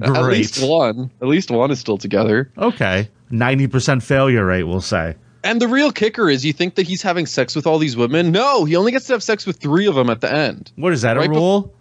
at 0.02 0.24
least 0.24 0.60
one 0.60 1.12
at 1.22 1.28
least 1.28 1.48
one 1.48 1.70
is 1.70 1.78
still 1.78 1.96
together 1.98 2.50
Okay. 2.58 3.08
90% 3.30 4.02
failure 4.02 4.44
rate, 4.46 4.64
we'll 4.64 4.80
say. 4.80 5.14
And 5.44 5.60
the 5.60 5.68
real 5.68 5.92
kicker 5.92 6.28
is 6.28 6.44
you 6.44 6.52
think 6.52 6.74
that 6.74 6.86
he's 6.86 7.02
having 7.02 7.26
sex 7.26 7.54
with 7.54 7.66
all 7.66 7.78
these 7.78 7.96
women. 7.96 8.32
No, 8.32 8.64
he 8.64 8.74
only 8.74 8.90
gets 8.90 9.06
to 9.06 9.12
have 9.12 9.22
sex 9.22 9.46
with 9.46 9.58
three 9.58 9.86
of 9.86 9.94
them 9.94 10.10
at 10.10 10.20
the 10.20 10.32
end. 10.32 10.72
What 10.76 10.92
is 10.92 11.02
that, 11.02 11.16
a 11.16 11.20
Right 11.20 11.30
bef- 11.30 11.34
rule? 11.34 11.72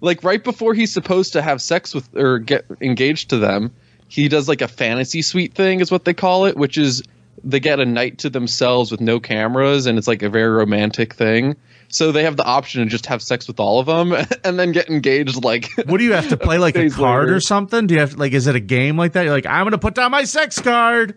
Like 0.00 0.24
right 0.24 0.42
before 0.42 0.74
he's 0.74 0.92
supposed 0.92 1.32
to 1.34 1.42
have 1.42 1.62
sex 1.62 1.94
with 1.94 2.14
or 2.16 2.38
get 2.38 2.64
engaged 2.80 3.30
to 3.30 3.38
them, 3.38 3.72
he 4.08 4.28
does 4.28 4.48
like 4.48 4.60
a 4.60 4.68
fantasy 4.68 5.22
suite 5.22 5.54
thing, 5.54 5.80
is 5.80 5.90
what 5.90 6.04
they 6.04 6.14
call 6.14 6.46
it, 6.46 6.56
which 6.56 6.76
is 6.76 7.02
they 7.44 7.60
get 7.60 7.80
a 7.80 7.86
night 7.86 8.18
to 8.18 8.30
themselves 8.30 8.90
with 8.90 9.00
no 9.00 9.20
cameras 9.20 9.86
and 9.86 9.98
it's 9.98 10.08
like 10.08 10.22
a 10.22 10.28
very 10.28 10.50
romantic 10.50 11.14
thing. 11.14 11.54
So 11.88 12.12
they 12.12 12.24
have 12.24 12.36
the 12.36 12.44
option 12.44 12.82
to 12.82 12.88
just 12.88 13.06
have 13.06 13.22
sex 13.22 13.46
with 13.48 13.60
all 13.60 13.78
of 13.80 13.86
them 13.86 14.12
and 14.44 14.58
then 14.58 14.72
get 14.72 14.88
engaged 14.90 15.42
like 15.44 15.68
What 15.86 15.98
do 15.98 16.04
you 16.04 16.12
have 16.12 16.28
to 16.30 16.36
play 16.36 16.58
like 16.58 16.76
a 16.76 16.90
card 16.90 17.24
later. 17.26 17.36
or 17.36 17.40
something? 17.40 17.86
Do 17.86 17.94
you 17.94 18.00
have 18.00 18.14
like 18.14 18.32
is 18.32 18.46
it 18.46 18.56
a 18.56 18.60
game 18.60 18.96
like 18.96 19.12
that? 19.12 19.22
You're 19.24 19.32
like, 19.34 19.46
I'm 19.46 19.64
gonna 19.64 19.78
put 19.78 19.94
down 19.94 20.10
my 20.10 20.24
sex 20.24 20.60
card. 20.60 21.16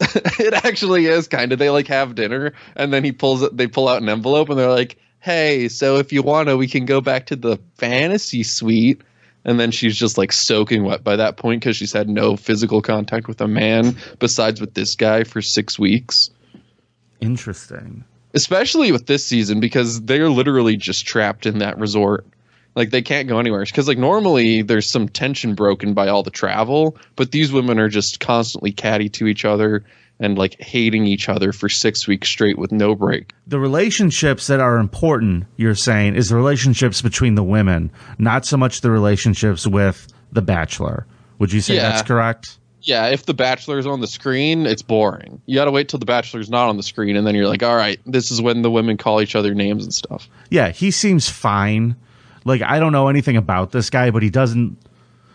it 0.00 0.54
actually 0.64 1.04
is 1.06 1.28
kind 1.28 1.52
of 1.52 1.58
they 1.58 1.68
like 1.68 1.86
have 1.88 2.14
dinner 2.14 2.52
and 2.74 2.90
then 2.92 3.04
he 3.04 3.12
pulls 3.12 3.42
it 3.42 3.54
they 3.54 3.66
pull 3.66 3.86
out 3.86 4.00
an 4.00 4.08
envelope 4.08 4.48
and 4.48 4.58
they're 4.58 4.70
like 4.70 4.96
hey 5.18 5.68
so 5.68 5.96
if 5.98 6.10
you 6.10 6.22
want 6.22 6.48
to 6.48 6.56
we 6.56 6.66
can 6.66 6.86
go 6.86 7.02
back 7.02 7.26
to 7.26 7.36
the 7.36 7.58
fantasy 7.74 8.42
suite 8.42 9.02
and 9.44 9.60
then 9.60 9.70
she's 9.70 9.94
just 9.94 10.16
like 10.16 10.32
soaking 10.32 10.84
wet 10.84 11.04
by 11.04 11.16
that 11.16 11.36
point 11.36 11.60
because 11.60 11.76
she's 11.76 11.92
had 11.92 12.08
no 12.08 12.34
physical 12.34 12.80
contact 12.80 13.28
with 13.28 13.42
a 13.42 13.46
man 13.46 13.94
besides 14.18 14.58
with 14.58 14.72
this 14.72 14.96
guy 14.96 15.22
for 15.22 15.42
six 15.42 15.78
weeks 15.78 16.30
Interesting. 17.20 18.04
Especially 18.34 18.92
with 18.92 19.06
this 19.06 19.24
season 19.26 19.60
because 19.60 20.00
they're 20.02 20.30
literally 20.30 20.76
just 20.76 21.06
trapped 21.06 21.46
in 21.46 21.58
that 21.58 21.78
resort 21.78 22.26
like 22.76 22.90
they 22.90 23.02
can't 23.02 23.28
go 23.28 23.38
anywhere 23.38 23.64
because 23.64 23.88
like 23.88 23.98
normally 23.98 24.62
there's 24.62 24.88
some 24.88 25.08
tension 25.08 25.54
broken 25.54 25.92
by 25.94 26.08
all 26.08 26.22
the 26.22 26.30
travel 26.30 26.96
but 27.16 27.32
these 27.32 27.52
women 27.52 27.78
are 27.78 27.88
just 27.88 28.20
constantly 28.20 28.70
catty 28.72 29.08
to 29.08 29.26
each 29.26 29.44
other 29.44 29.84
and 30.20 30.36
like 30.38 30.60
hating 30.60 31.06
each 31.06 31.28
other 31.28 31.50
for 31.52 31.68
six 31.68 32.06
weeks 32.06 32.28
straight 32.28 32.58
with 32.58 32.70
no 32.70 32.94
break 32.94 33.32
The 33.46 33.58
relationships 33.58 34.46
that 34.48 34.60
are 34.60 34.76
important, 34.78 35.46
you're 35.56 35.74
saying, 35.74 36.14
is 36.14 36.28
the 36.28 36.36
relationships 36.36 37.00
between 37.00 37.36
the 37.36 37.42
women, 37.42 37.90
not 38.18 38.44
so 38.44 38.56
much 38.58 38.82
the 38.82 38.90
relationships 38.90 39.66
with 39.66 40.06
the 40.30 40.42
bachelor. 40.42 41.06
Would 41.38 41.52
you 41.52 41.62
say 41.62 41.76
Yeah. 41.76 41.88
that's 41.88 42.02
correct? 42.02 42.58
Yeah 42.82 43.06
if 43.08 43.26
the 43.26 43.34
bachelor's 43.34 43.86
on 43.86 44.00
the 44.00 44.06
screen 44.06 44.66
it's 44.66 44.82
boring 44.82 45.40
you 45.46 45.54
gotta 45.54 45.70
wait 45.70 45.88
till 45.88 45.98
the 45.98 46.06
bachelor's 46.06 46.48
not 46.50 46.68
on 46.68 46.76
the 46.76 46.82
screen 46.82 47.16
and 47.16 47.26
then 47.26 47.34
you're 47.34 47.46
like 47.48 47.62
all 47.62 47.76
right 47.76 48.00
this 48.06 48.30
is 48.30 48.40
when 48.40 48.62
the 48.62 48.70
women 48.70 48.96
call 48.96 49.20
each 49.20 49.34
other 49.36 49.54
names 49.54 49.84
and 49.84 49.92
stuff 49.94 50.28
Yeah, 50.50 50.70
he 50.70 50.90
seems 50.90 51.28
fine. 51.28 51.96
Like 52.44 52.62
I 52.62 52.78
don't 52.78 52.92
know 52.92 53.08
anything 53.08 53.36
about 53.36 53.70
this 53.72 53.90
guy, 53.90 54.10
but 54.10 54.22
he 54.22 54.30
doesn't 54.30 54.78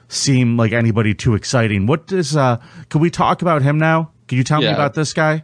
seem 0.07 0.57
like 0.57 0.71
anybody 0.71 1.13
too 1.13 1.35
exciting. 1.35 1.85
What 1.87 2.07
does 2.07 2.35
uh 2.35 2.57
can 2.89 3.01
we 3.01 3.09
talk 3.09 3.41
about 3.41 3.61
him 3.61 3.77
now? 3.77 4.11
Can 4.27 4.37
you 4.37 4.43
tell 4.43 4.59
me 4.59 4.67
about 4.67 4.93
this 4.95 5.13
guy? 5.13 5.43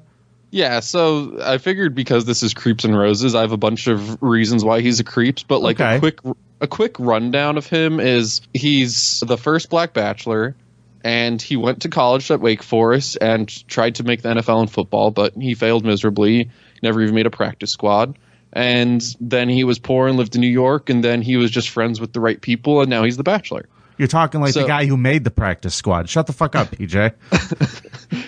Yeah, 0.54 0.82
so 0.82 1.38
I 1.42 1.60
figured 1.60 1.96
because 1.96 2.26
this 2.26 2.44
is 2.44 2.54
Creeps 2.54 2.84
and 2.84 2.98
Roses, 2.98 3.36
I 3.36 3.42
have 3.42 3.54
a 3.54 3.58
bunch 3.58 3.88
of 3.88 4.22
reasons 4.22 4.66
why 4.66 4.82
he's 4.82 5.00
a 5.00 5.04
creeps, 5.04 5.44
but 5.44 5.62
like 5.62 5.80
Okay. 5.80 5.96
a 5.96 6.00
quick 6.00 6.20
a 6.60 6.68
quick 6.68 7.00
rundown 7.00 7.58
of 7.58 7.68
him 7.68 8.00
is 8.00 8.42
he's 8.54 9.24
the 9.26 9.38
first 9.38 9.70
black 9.70 9.94
bachelor 9.94 10.56
and 11.04 11.42
he 11.42 11.56
went 11.58 11.82
to 11.82 11.90
college 11.90 12.30
at 12.32 12.42
Wake 12.42 12.64
Forest 12.64 13.18
and 13.22 13.68
tried 13.68 13.96
to 13.96 14.04
make 14.04 14.22
the 14.22 14.30
NFL 14.30 14.62
in 14.62 14.68
football, 14.68 15.12
but 15.12 15.34
he 15.36 15.54
failed 15.56 15.86
miserably, 15.86 16.50
never 16.82 17.02
even 17.02 17.16
made 17.16 17.26
a 17.26 17.32
practice 17.32 17.72
squad. 17.72 18.18
And 18.54 19.02
then 19.22 19.48
he 19.48 19.64
was 19.64 19.80
poor 19.80 20.08
and 20.08 20.18
lived 20.18 20.36
in 20.36 20.42
New 20.42 20.48
York 20.48 20.90
and 20.90 21.04
then 21.04 21.22
he 21.22 21.38
was 21.38 21.52
just 21.52 21.70
friends 21.70 22.02
with 22.02 22.14
the 22.14 22.20
right 22.20 22.40
people 22.40 22.82
and 22.82 22.90
now 22.90 23.04
he's 23.04 23.18
the 23.18 23.24
bachelor. 23.24 23.68
You're 23.98 24.08
talking 24.08 24.42
like 24.42 24.56
the 24.56 24.66
guy 24.66 24.86
who 24.86 24.98
made 24.98 25.24
the 25.24 25.32
practice 25.32 25.76
squad. 25.76 26.10
Shut 26.10 26.26
the 26.26 26.34
fuck 26.34 26.56
up, 26.56 26.72
PJ. 26.72 27.14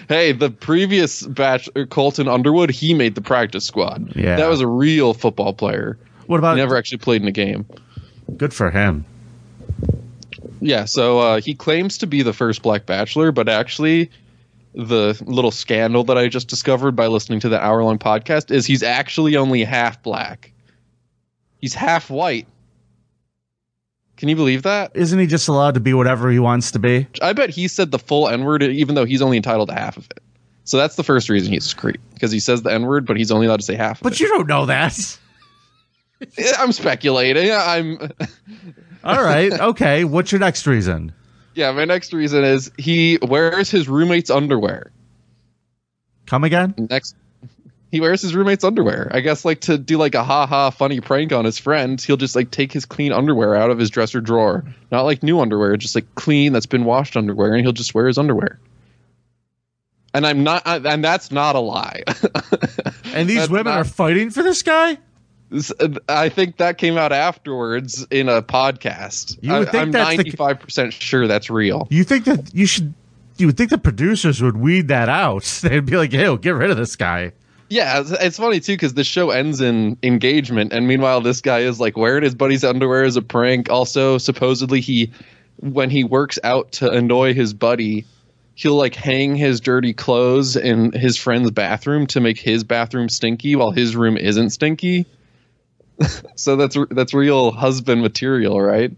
Hey, 0.08 0.32
the 0.32 0.50
previous 0.50 1.24
batch 1.24 1.68
uh, 1.76 1.86
Colton 1.86 2.28
Underwood, 2.28 2.70
he 2.70 2.94
made 2.94 3.16
the 3.16 3.22
practice 3.22 3.66
squad. 3.66 4.16
Yeah. 4.16 4.36
That 4.36 4.50
was 4.50 4.62
a 4.62 4.68
real 4.68 5.14
football 5.14 5.54
player. 5.54 5.98
What 6.28 6.38
about 6.38 6.56
He 6.58 6.62
never 6.62 6.78
actually 6.78 7.00
played 7.00 7.22
in 7.22 7.28
a 7.28 7.32
game. 7.32 7.66
good 8.38 8.54
for 8.54 8.70
him? 8.70 9.06
Yeah, 10.66 10.86
so 10.86 11.20
uh, 11.20 11.42
he 11.42 11.54
claims 11.54 11.98
to 11.98 12.08
be 12.08 12.22
the 12.22 12.32
first 12.32 12.62
black 12.62 12.86
bachelor, 12.86 13.34
but 13.34 13.50
actually, 13.50 14.10
the 14.74 15.22
little 15.26 15.52
scandal 15.52 16.06
that 16.06 16.18
I 16.18 16.30
just 16.30 16.48
discovered 16.48 16.96
by 16.96 17.08
listening 17.08 17.42
to 17.42 17.50
the 17.50 17.62
hour 17.62 17.84
long 17.84 18.00
podcast 18.00 18.50
is 18.50 18.66
he's 18.66 18.82
actually 18.82 19.36
only 19.36 19.66
half 19.66 20.02
black. 20.02 20.54
He's 21.60 21.74
half 21.74 22.10
white. 22.10 22.48
Can 24.16 24.30
you 24.30 24.38
believe 24.38 24.64
that? 24.64 24.92
Isn't 24.96 25.20
he 25.20 25.28
just 25.28 25.50
allowed 25.50 25.74
to 25.74 25.82
be 25.82 25.94
whatever 25.94 26.32
he 26.32 26.40
wants 26.40 26.72
to 26.72 26.80
be? 26.80 27.08
I 27.22 27.34
bet 27.34 27.50
he 27.50 27.68
said 27.68 27.92
the 27.92 28.00
full 28.00 28.30
N 28.30 28.46
word, 28.46 28.64
even 28.64 28.96
though 28.96 29.06
he's 29.06 29.22
only 29.22 29.36
entitled 29.36 29.68
to 29.68 29.76
half 29.76 29.98
of 29.98 30.06
it. 30.12 30.24
So 30.64 30.78
that's 30.78 30.96
the 30.96 31.04
first 31.04 31.28
reason 31.28 31.52
he's 31.52 31.74
a 31.74 31.76
creep 31.76 32.00
because 32.14 32.32
he 32.32 32.40
says 32.40 32.62
the 32.62 32.72
N 32.72 32.84
word, 32.86 33.06
but 33.06 33.18
he's 33.18 33.32
only 33.32 33.48
allowed 33.48 33.60
to 33.60 33.66
say 33.66 33.76
half. 33.76 33.98
Of 33.98 34.04
But 34.04 34.14
it. 34.14 34.22
you 34.22 34.30
don't 34.30 34.48
know 34.48 34.66
that. 34.68 35.18
I'm 36.58 36.72
speculating. 36.72 37.52
I'm. 37.52 37.98
All 39.04 39.24
right. 39.24 39.52
Okay. 39.52 40.04
What's 40.06 40.32
your 40.32 40.40
next 40.40 40.66
reason? 40.68 41.14
Yeah, 41.56 41.72
my 41.72 41.86
next 41.86 42.14
reason 42.14 42.44
is 42.44 42.72
he 42.78 43.20
wears 43.22 43.70
his 43.70 43.88
roommate's 43.88 44.30
underwear. 44.30 44.92
Come 46.26 46.44
again? 46.44 46.74
next 46.90 47.16
he 47.92 48.00
wears 48.02 48.24
his 48.24 48.34
roommate's 48.34 48.64
underwear 48.64 49.08
i 49.14 49.20
guess 49.20 49.46
like 49.46 49.60
to 49.60 49.78
do 49.78 49.98
like 49.98 50.16
a 50.16 50.24
ha 50.24 50.48
ha 50.48 50.72
funny 50.72 51.00
prank 51.00 51.32
on 51.32 51.46
his 51.46 51.60
friend 51.60 52.02
he'll 52.02 52.18
just 52.18 52.36
like 52.36 52.50
take 52.50 52.72
his 52.72 52.86
clean 52.86 53.12
underwear 53.12 53.54
out 53.56 53.70
of 53.70 53.78
his 53.78 53.92
dresser 53.92 54.20
drawer 54.20 54.64
not 54.92 55.04
like 55.04 55.22
new 55.22 55.40
underwear 55.40 55.78
just 55.78 55.94
like 55.94 56.16
clean 56.16 56.54
that's 56.54 56.66
been 56.66 56.86
washed 56.86 57.16
underwear 57.16 57.54
and 57.54 57.62
he'll 57.64 57.72
just 57.72 57.94
wear 57.94 58.08
his 58.08 58.18
underwear 58.18 58.58
and 60.16 60.26
i'm 60.26 60.44
not 60.44 60.64
and 60.66 61.04
that's 61.04 61.30
not 61.30 61.56
a 61.56 61.60
lie 61.60 62.02
And 63.14 63.30
these 63.30 63.38
That's 63.38 63.52
women 63.52 63.66
not- 63.66 63.82
are 63.82 63.86
fighting 63.86 64.32
for 64.32 64.42
this 64.42 64.64
guy? 64.64 64.98
This- 65.54 65.72
uh, 65.80 65.90
i 66.10 66.28
think 66.28 66.58
that 66.58 66.78
came 66.78 66.98
out 66.98 67.14
afterwards 67.14 68.06
in 68.12 68.28
a 68.28 68.42
podcast 68.42 69.38
You 69.42 69.54
would 69.54 69.70
I, 69.70 69.72
think 69.72 69.96
i'm 69.96 70.18
95% 70.18 70.92
sure 70.92 71.28
that's 71.28 71.50
real 71.50 71.88
You 71.90 72.04
think 72.04 72.26
that 72.26 72.54
you 72.54 72.66
should 72.66 72.94
you 73.38 73.48
would 73.48 73.58
think 73.58 73.70
the 73.70 73.78
producers 73.78 74.42
would 74.42 74.58
weed 74.58 74.88
that 74.90 75.10
out. 75.10 75.44
They'd 75.62 75.86
be 75.86 75.98
like, 75.98 76.12
"Hey, 76.12 76.36
get 76.38 76.52
rid 76.52 76.72
of 76.72 76.78
this 76.78 76.96
guy." 76.96 77.32
Yeah, 77.70 78.02
it's, 78.02 78.12
it's 78.12 78.38
funny 78.38 78.60
too 78.60 78.74
because 78.74 78.94
the 78.94 79.04
show 79.04 79.32
ends 79.32 79.62
in 79.62 79.98
engagement, 80.04 80.74
and 80.74 80.88
meanwhile, 80.88 81.22
this 81.22 81.42
guy 81.42 81.60
is 81.60 81.80
like 81.80 81.98
wearing 81.98 82.24
his 82.24 82.36
buddy's 82.36 82.64
underwear 82.64 83.04
as 83.04 83.16
a 83.16 83.22
prank. 83.22 83.70
Also, 83.70 84.18
supposedly, 84.18 84.82
he 84.82 85.12
when 85.58 85.90
he 85.90 86.04
works 86.04 86.38
out 86.44 86.72
to 86.74 86.92
annoy 86.92 87.34
his 87.34 87.54
buddy, 87.54 88.06
he'll 88.56 88.76
like 88.76 88.96
hang 88.96 89.36
his 89.36 89.60
dirty 89.60 89.94
clothes 89.94 90.56
in 90.56 90.92
his 90.92 91.18
friend's 91.18 91.52
bathroom 91.52 92.06
to 92.08 92.20
make 92.20 92.40
his 92.40 92.64
bathroom 92.64 93.10
stinky 93.10 93.56
while 93.56 93.72
his 93.72 93.96
room 93.96 94.18
isn't 94.18 94.52
stinky. 94.52 95.06
so 96.36 96.56
that's 96.56 96.78
that's 96.92 97.14
real 97.14 97.52
husband 97.52 98.02
material, 98.02 98.60
right? 98.60 98.92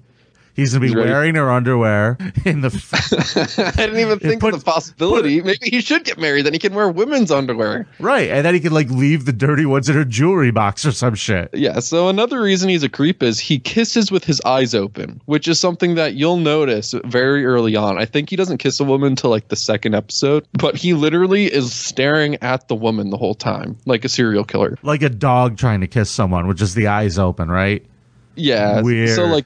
He's 0.55 0.71
gonna 0.71 0.81
be 0.81 0.87
He's 0.87 0.95
wearing 0.95 1.35
her 1.35 1.51
underwear 1.51 2.17
in 2.45 2.61
the. 2.61 2.67
I 3.77 3.85
didn't 3.85 3.99
even 3.99 4.19
think 4.19 4.39
put- 4.39 4.53
of 4.53 4.61
the 4.61 4.71
possibility. 4.71 5.41
Maybe 5.41 5.69
he 5.69 5.81
should 5.81 6.05
get 6.05 6.17
married. 6.17 6.45
Then 6.45 6.53
he 6.53 6.59
can 6.59 6.73
wear 6.73 6.89
women's 6.89 7.29
underwear. 7.29 7.85
right, 7.99 8.29
and 8.29 8.45
then 8.45 8.53
he 8.53 8.61
can 8.61 8.71
like 8.71 8.89
leave 8.89 9.25
the 9.25 9.33
dirty 9.33 9.65
ones 9.65 9.89
in 9.89 9.95
her 9.95 10.05
jewelry 10.05 10.51
box 10.51 10.85
or 10.85 10.93
some 10.93 11.13
shit. 11.15 11.49
Yeah. 11.53 11.79
So 11.79 12.07
another 12.07 12.41
reason 12.41 12.69
he's 12.69 12.83
a 12.83 12.89
creep 12.89 13.21
is 13.21 13.37
he 13.39 13.59
kisses 13.59 14.11
with 14.11 14.23
his 14.23 14.39
eyes 14.41 14.73
open, 14.73 15.21
which 15.25 15.47
is 15.47 15.59
something 15.59 15.95
that 15.95 16.13
you'll 16.13 16.37
notice 16.37 16.93
very 17.03 17.45
early 17.45 17.75
on. 17.75 17.97
I 17.97 18.05
think 18.05 18.29
he 18.29 18.37
doesn't 18.37 18.59
kiss 18.59 18.79
a 18.79 18.85
woman 18.85 19.15
till 19.17 19.29
like 19.31 19.49
the 19.49 19.55
second 19.57 19.93
episode, 19.93 20.47
but 20.53 20.77
he 20.77 20.93
literally 20.93 21.45
is 21.51 21.73
staring 21.73 22.35
at 22.41 22.69
the 22.69 22.75
woman 22.75 23.09
the 23.09 23.17
whole 23.17 23.35
time, 23.35 23.75
like 23.85 24.05
a 24.05 24.09
serial 24.09 24.45
killer. 24.45 24.77
Like 24.83 25.01
a 25.01 25.09
dog 25.09 25.57
trying 25.57 25.81
to 25.81 25.87
kiss 25.87 26.09
someone 26.09 26.47
with 26.47 26.57
just 26.57 26.75
the 26.75 26.87
eyes 26.87 27.19
open, 27.19 27.49
right? 27.49 27.85
Yeah. 28.35 28.81
Weird. 28.81 29.09
So 29.15 29.25
like 29.25 29.45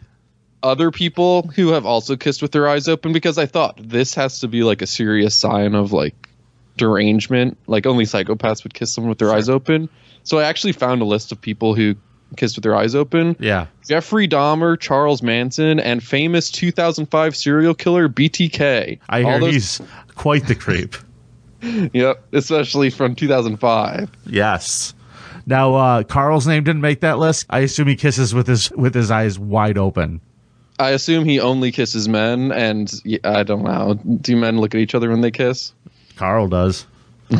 other 0.64 0.92
people 0.92 1.44
who 1.56 1.70
have 1.70 1.86
also 1.86 2.16
kissed 2.16 2.42
with 2.42 2.52
their 2.52 2.68
eyes 2.68 2.88
open 2.88 3.14
because 3.14 3.38
I 3.38 3.46
thought 3.46 3.80
this 3.82 4.14
has 4.16 4.40
to 4.42 4.48
be 4.48 4.64
like 4.64 4.82
a 4.82 4.88
serious 4.88 5.38
sign 5.38 5.76
of 5.76 5.92
like 5.94 6.28
derangement. 6.78 7.58
Like 7.68 7.86
only 7.86 8.06
psychopaths 8.06 8.64
would 8.64 8.74
kiss 8.74 8.94
someone 8.94 9.10
with 9.10 9.20
their 9.20 9.32
eyes 9.32 9.50
open. 9.50 9.90
So 10.24 10.40
I 10.40 10.44
actually 10.44 10.74
found 10.74 11.02
a 11.02 11.06
list 11.06 11.32
of 11.32 11.40
people 11.40 11.76
who 11.76 11.96
kissed 12.36 12.56
with 12.58 12.64
their 12.64 12.76
eyes 12.76 12.94
open. 12.94 13.36
Yeah. 13.40 13.68
Jeffrey 13.88 14.28
Dahmer, 14.28 14.80
Charles 14.80 15.24
Manson, 15.24 15.80
and 15.80 16.04
famous 16.04 16.52
2005 16.52 17.36
serial 17.36 17.74
killer 17.74 18.08
BTK. 18.10 19.00
I 19.10 19.24
All 19.24 19.30
hear 19.32 19.40
those- 19.40 19.54
he's 19.54 19.82
quite 20.16 20.48
the 20.48 20.56
creep. 20.56 20.96
Yep, 21.62 22.24
especially 22.32 22.90
from 22.90 23.16
2005. 23.16 24.10
Yes. 24.28 24.94
Now, 25.46 25.76
uh, 25.76 26.04
Carl's 26.04 26.48
name 26.48 26.64
didn't 26.64 26.80
make 26.82 27.02
that 27.02 27.20
list. 27.20 27.48
I 27.50 27.60
assume 27.60 27.90
he 27.90 27.98
kisses 27.98 28.34
with 28.34 28.48
his 28.48 28.72
with 28.72 28.96
his 28.96 29.12
eyes 29.12 29.38
wide 29.38 29.78
open. 29.78 30.22
I 30.80 30.92
assume 30.92 31.26
he 31.26 31.40
only 31.40 31.72
kisses 31.72 32.08
men, 32.08 32.52
and 32.52 32.92
I 33.24 33.44
don't 33.44 33.64
know. 33.64 33.96
Do 33.96 34.36
men 34.38 34.60
look 34.60 34.74
at 34.74 34.80
each 34.80 34.96
other 34.96 35.10
when 35.10 35.22
they 35.22 35.32
kiss? 35.32 35.74
Carl 36.16 36.48
does. 36.48 36.86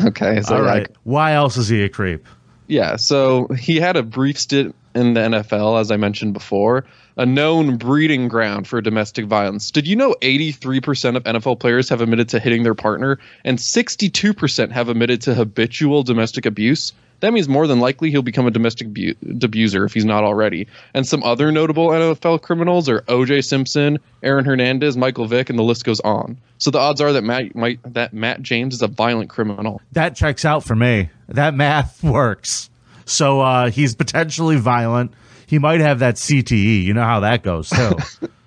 Okay, 0.04 0.40
so 0.42 0.56
All 0.56 0.62
like. 0.62 0.88
Why 1.04 1.32
else 1.32 1.56
is 1.56 1.68
he 1.68 1.82
a 1.82 1.88
creep? 1.88 2.26
Yeah, 2.68 2.96
so 2.96 3.48
he 3.48 3.76
had 3.76 3.96
a 3.96 4.02
brief 4.02 4.38
stint 4.38 4.76
in 4.94 5.14
the 5.14 5.20
NFL, 5.20 5.80
as 5.80 5.90
I 5.90 5.96
mentioned 5.96 6.34
before, 6.34 6.84
a 7.16 7.26
known 7.26 7.76
breeding 7.76 8.28
ground 8.28 8.68
for 8.68 8.80
domestic 8.80 9.26
violence. 9.26 9.70
Did 9.70 9.86
you 9.88 9.96
know 9.96 10.14
83% 10.22 11.16
of 11.16 11.24
NFL 11.24 11.60
players 11.60 11.88
have 11.88 12.00
admitted 12.00 12.28
to 12.30 12.38
hitting 12.38 12.62
their 12.62 12.74
partner, 12.74 13.18
and 13.44 13.58
62% 13.58 14.70
have 14.70 14.88
admitted 14.88 15.22
to 15.22 15.34
habitual 15.34 16.02
domestic 16.02 16.46
abuse? 16.46 16.92
That 17.20 17.32
means 17.32 17.48
more 17.48 17.66
than 17.66 17.80
likely 17.80 18.10
he'll 18.10 18.22
become 18.22 18.46
a 18.46 18.50
domestic 18.50 18.88
abu- 18.88 19.14
abuser 19.42 19.84
if 19.84 19.94
he's 19.94 20.04
not 20.04 20.24
already. 20.24 20.68
And 20.94 21.06
some 21.06 21.22
other 21.22 21.52
notable 21.52 21.88
NFL 21.88 22.42
criminals 22.42 22.88
are 22.88 23.04
O.J. 23.08 23.42
Simpson, 23.42 23.98
Aaron 24.22 24.44
Hernandez, 24.44 24.96
Michael 24.96 25.26
Vick, 25.26 25.50
and 25.50 25.58
the 25.58 25.62
list 25.62 25.84
goes 25.84 26.00
on. 26.00 26.38
So 26.58 26.70
the 26.70 26.78
odds 26.78 27.00
are 27.00 27.12
that 27.12 27.22
Matt 27.24 27.54
might, 27.54 27.80
that 27.94 28.12
Matt 28.12 28.42
James 28.42 28.74
is 28.74 28.82
a 28.82 28.88
violent 28.88 29.30
criminal. 29.30 29.80
That 29.92 30.16
checks 30.16 30.44
out 30.44 30.64
for 30.64 30.74
me. 30.74 31.10
That 31.28 31.54
math 31.54 32.02
works. 32.04 32.70
So 33.04 33.40
uh, 33.40 33.70
he's 33.70 33.94
potentially 33.94 34.56
violent. 34.56 35.12
He 35.46 35.58
might 35.58 35.80
have 35.80 35.98
that 35.98 36.14
CTE. 36.14 36.84
You 36.84 36.94
know 36.94 37.02
how 37.02 37.20
that 37.20 37.42
goes 37.42 37.70
too. 37.70 37.96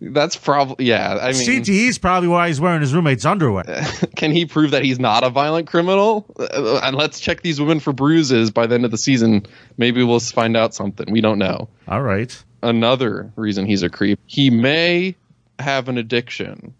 That's 0.00 0.36
probably 0.36 0.86
yeah. 0.86 1.18
I 1.20 1.32
mean, 1.32 1.62
CTE 1.62 1.88
is 1.88 1.98
probably 1.98 2.28
why 2.28 2.48
he's 2.48 2.60
wearing 2.60 2.80
his 2.80 2.94
roommate's 2.94 3.24
underwear. 3.24 3.64
can 4.16 4.32
he 4.32 4.46
prove 4.46 4.70
that 4.72 4.84
he's 4.84 4.98
not 4.98 5.24
a 5.24 5.30
violent 5.30 5.66
criminal? 5.66 6.26
Uh, 6.38 6.80
and 6.82 6.96
let's 6.96 7.20
check 7.20 7.42
these 7.42 7.60
women 7.60 7.80
for 7.80 7.92
bruises 7.92 8.50
by 8.50 8.66
the 8.66 8.74
end 8.74 8.84
of 8.84 8.90
the 8.90 8.98
season. 8.98 9.46
Maybe 9.76 10.02
we'll 10.02 10.20
find 10.20 10.56
out 10.56 10.74
something. 10.74 11.10
We 11.10 11.20
don't 11.20 11.38
know. 11.38 11.68
All 11.88 12.02
right. 12.02 12.36
Another 12.62 13.32
reason 13.36 13.66
he's 13.66 13.82
a 13.82 13.88
creep. 13.88 14.18
He 14.26 14.50
may 14.50 15.14
have 15.58 15.88
an 15.88 15.98
addiction, 15.98 16.74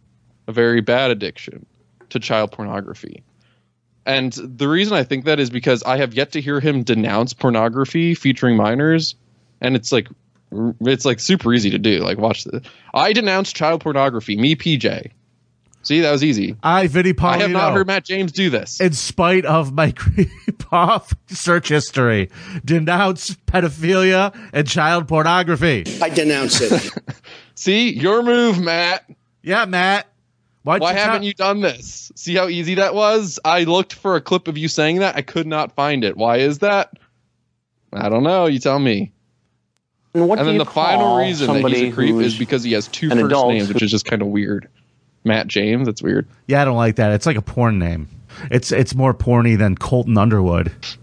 a 0.47 0.52
very 0.52 0.80
bad 0.80 1.11
addiction 1.11 1.66
to 2.11 2.18
child 2.18 2.52
pornography. 2.52 3.23
And 4.07 4.33
the 4.33 4.68
reason 4.68 4.97
I 4.97 5.04
think 5.04 5.26
that 5.26 5.38
is 5.38 5.50
because 5.50 5.83
I 5.83 5.99
have 5.99 6.14
yet 6.14 6.33
to 6.33 6.40
hear 6.40 6.61
him 6.61 6.83
denounce 6.83 7.35
pornography 7.35 8.14
featuring 8.14 8.57
minors, 8.57 9.14
and 9.61 9.76
it's 9.76 9.92
like 9.92 10.09
it's 10.52 11.05
like 11.05 11.21
super 11.21 11.53
easy 11.53 11.70
to 11.70 11.79
do. 11.79 12.01
Like 12.01 12.18
watch 12.18 12.44
this. 12.44 12.62
I 12.94 13.12
denounce 13.12 13.53
child 13.53 13.81
pornography. 13.81 14.37
Me, 14.37 14.57
PJ. 14.57 15.11
See, 15.83 16.01
that 16.01 16.11
was 16.11 16.25
easy. 16.25 16.57
I, 16.62 16.87
Vinnie 16.87 17.12
Paulino. 17.14 17.29
I 17.29 17.38
have 17.38 17.51
not 17.51 17.72
heard 17.72 17.87
Matt 17.87 18.05
James 18.05 18.33
do 18.33 18.51
this. 18.51 18.81
in 18.81 18.92
spite 18.92 19.46
of 19.46 19.72
my 19.72 19.92
creep 19.96 20.31
off 20.72 21.14
search 21.29 21.68
history, 21.68 22.31
denounce 22.64 23.31
pedophilia 23.46 24.37
and 24.53 24.68
child 24.68 25.09
pornography. 25.09 25.85
I 26.03 26.11
denounce 26.11 26.61
it. 26.61 26.92
See, 27.55 27.90
your 27.94 28.22
move, 28.22 28.61
Matt. 28.61 29.09
Yeah, 29.42 29.64
Matt. 29.64 30.09
Why'd 30.64 30.83
Why 30.83 30.90
you 30.90 30.99
haven't 30.99 31.20
tell- 31.20 31.25
you 31.25 31.35
done 31.35 31.61
this? 31.61 32.12
See 32.16 32.35
how 32.35 32.49
easy 32.49 32.75
that 32.75 32.94
was? 32.94 33.40
I 33.44 33.64
looked 33.64 33.94
for 33.94 34.16
a 34.16 34.20
clip 34.20 34.49
of 34.49 34.59
you 34.59 34.68
saying 34.68 34.99
that. 34.99 35.16
I 35.16 35.22
could 35.22 35.46
not 35.46 35.75
find 35.75 36.05
it. 36.05 36.16
Why 36.16 36.38
is 36.38 36.59
that? 36.59 36.99
I 37.92 38.09
don't 38.11 38.25
know. 38.25 38.44
You 38.46 38.59
tell 38.59 38.79
me. 38.79 39.12
And 40.14 40.29
what 40.29 40.38
And 40.38 40.47
do 40.47 40.53
then 40.53 40.55
you 40.61 40.64
the 40.64 40.71
final 40.71 41.01
call 41.01 41.18
reason 41.18 41.47
that 41.47 41.53
somebody 41.55 41.81
he's 41.81 41.92
a 41.92 41.94
creep 41.94 42.14
who's 42.14 42.33
is 42.35 42.38
because 42.38 42.62
he 42.62 42.73
has 42.73 42.88
two 42.88 43.07
an 43.11 43.18
first 43.18 43.27
adult 43.27 43.53
names, 43.53 43.68
which 43.68 43.83
is 43.83 43.90
just 43.90 44.05
kind 44.07 44.23
of 44.23 44.29
weird. 44.29 44.68
Matt 45.25 45.49
James. 45.49 45.87
That's 45.87 46.03
weird. 46.03 46.27
Yeah, 46.47 46.62
I 46.62 46.64
don't 46.64 46.77
like 46.77 46.97
that. 46.97 47.12
It's 47.12 47.27
like 47.27 47.37
a 47.37 47.42
porn 47.42 47.79
name. 47.79 48.09
It's 48.51 48.71
it's 48.73 48.94
more 48.94 49.12
porny 49.12 49.59
than 49.59 49.75
Colton 49.77 50.16
Underwood. 50.16 50.73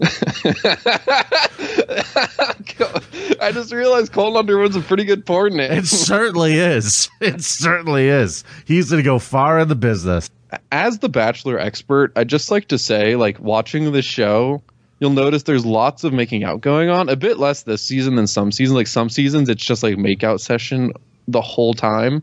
I 3.40 3.50
just 3.52 3.72
realized 3.72 4.12
Colton 4.12 4.36
Underwood's 4.38 4.76
a 4.76 4.80
pretty 4.80 5.04
good 5.04 5.26
porn 5.26 5.56
name. 5.56 5.72
It 5.72 5.86
certainly 5.86 6.54
is. 6.58 7.08
It 7.20 7.42
certainly 7.42 8.08
is. 8.08 8.44
He's 8.64 8.90
going 8.90 9.02
to 9.02 9.04
go 9.04 9.18
far 9.18 9.58
in 9.60 9.68
the 9.68 9.74
business. 9.74 10.30
as 10.72 10.98
the 11.00 11.08
bachelor 11.08 11.58
expert 11.58 12.12
I'd 12.16 12.28
just 12.28 12.50
like 12.50 12.68
to 12.68 12.78
say 12.78 13.16
like 13.16 13.38
watching 13.40 13.92
this 13.92 14.04
show 14.04 14.62
you'll 14.98 15.10
notice 15.10 15.42
there's 15.42 15.66
lots 15.66 16.04
of 16.04 16.12
making 16.12 16.44
out 16.44 16.60
going 16.60 16.88
on. 16.88 17.08
A 17.08 17.16
bit 17.16 17.38
less 17.38 17.62
this 17.62 17.82
season 17.82 18.16
than 18.16 18.26
some 18.26 18.52
seasons. 18.52 18.76
Like 18.76 18.86
some 18.86 19.08
seasons 19.08 19.48
it's 19.48 19.64
just 19.64 19.82
like 19.82 19.98
make 19.98 20.24
out 20.24 20.40
session 20.40 20.92
the 21.28 21.40
whole 21.40 21.74
time. 21.74 22.22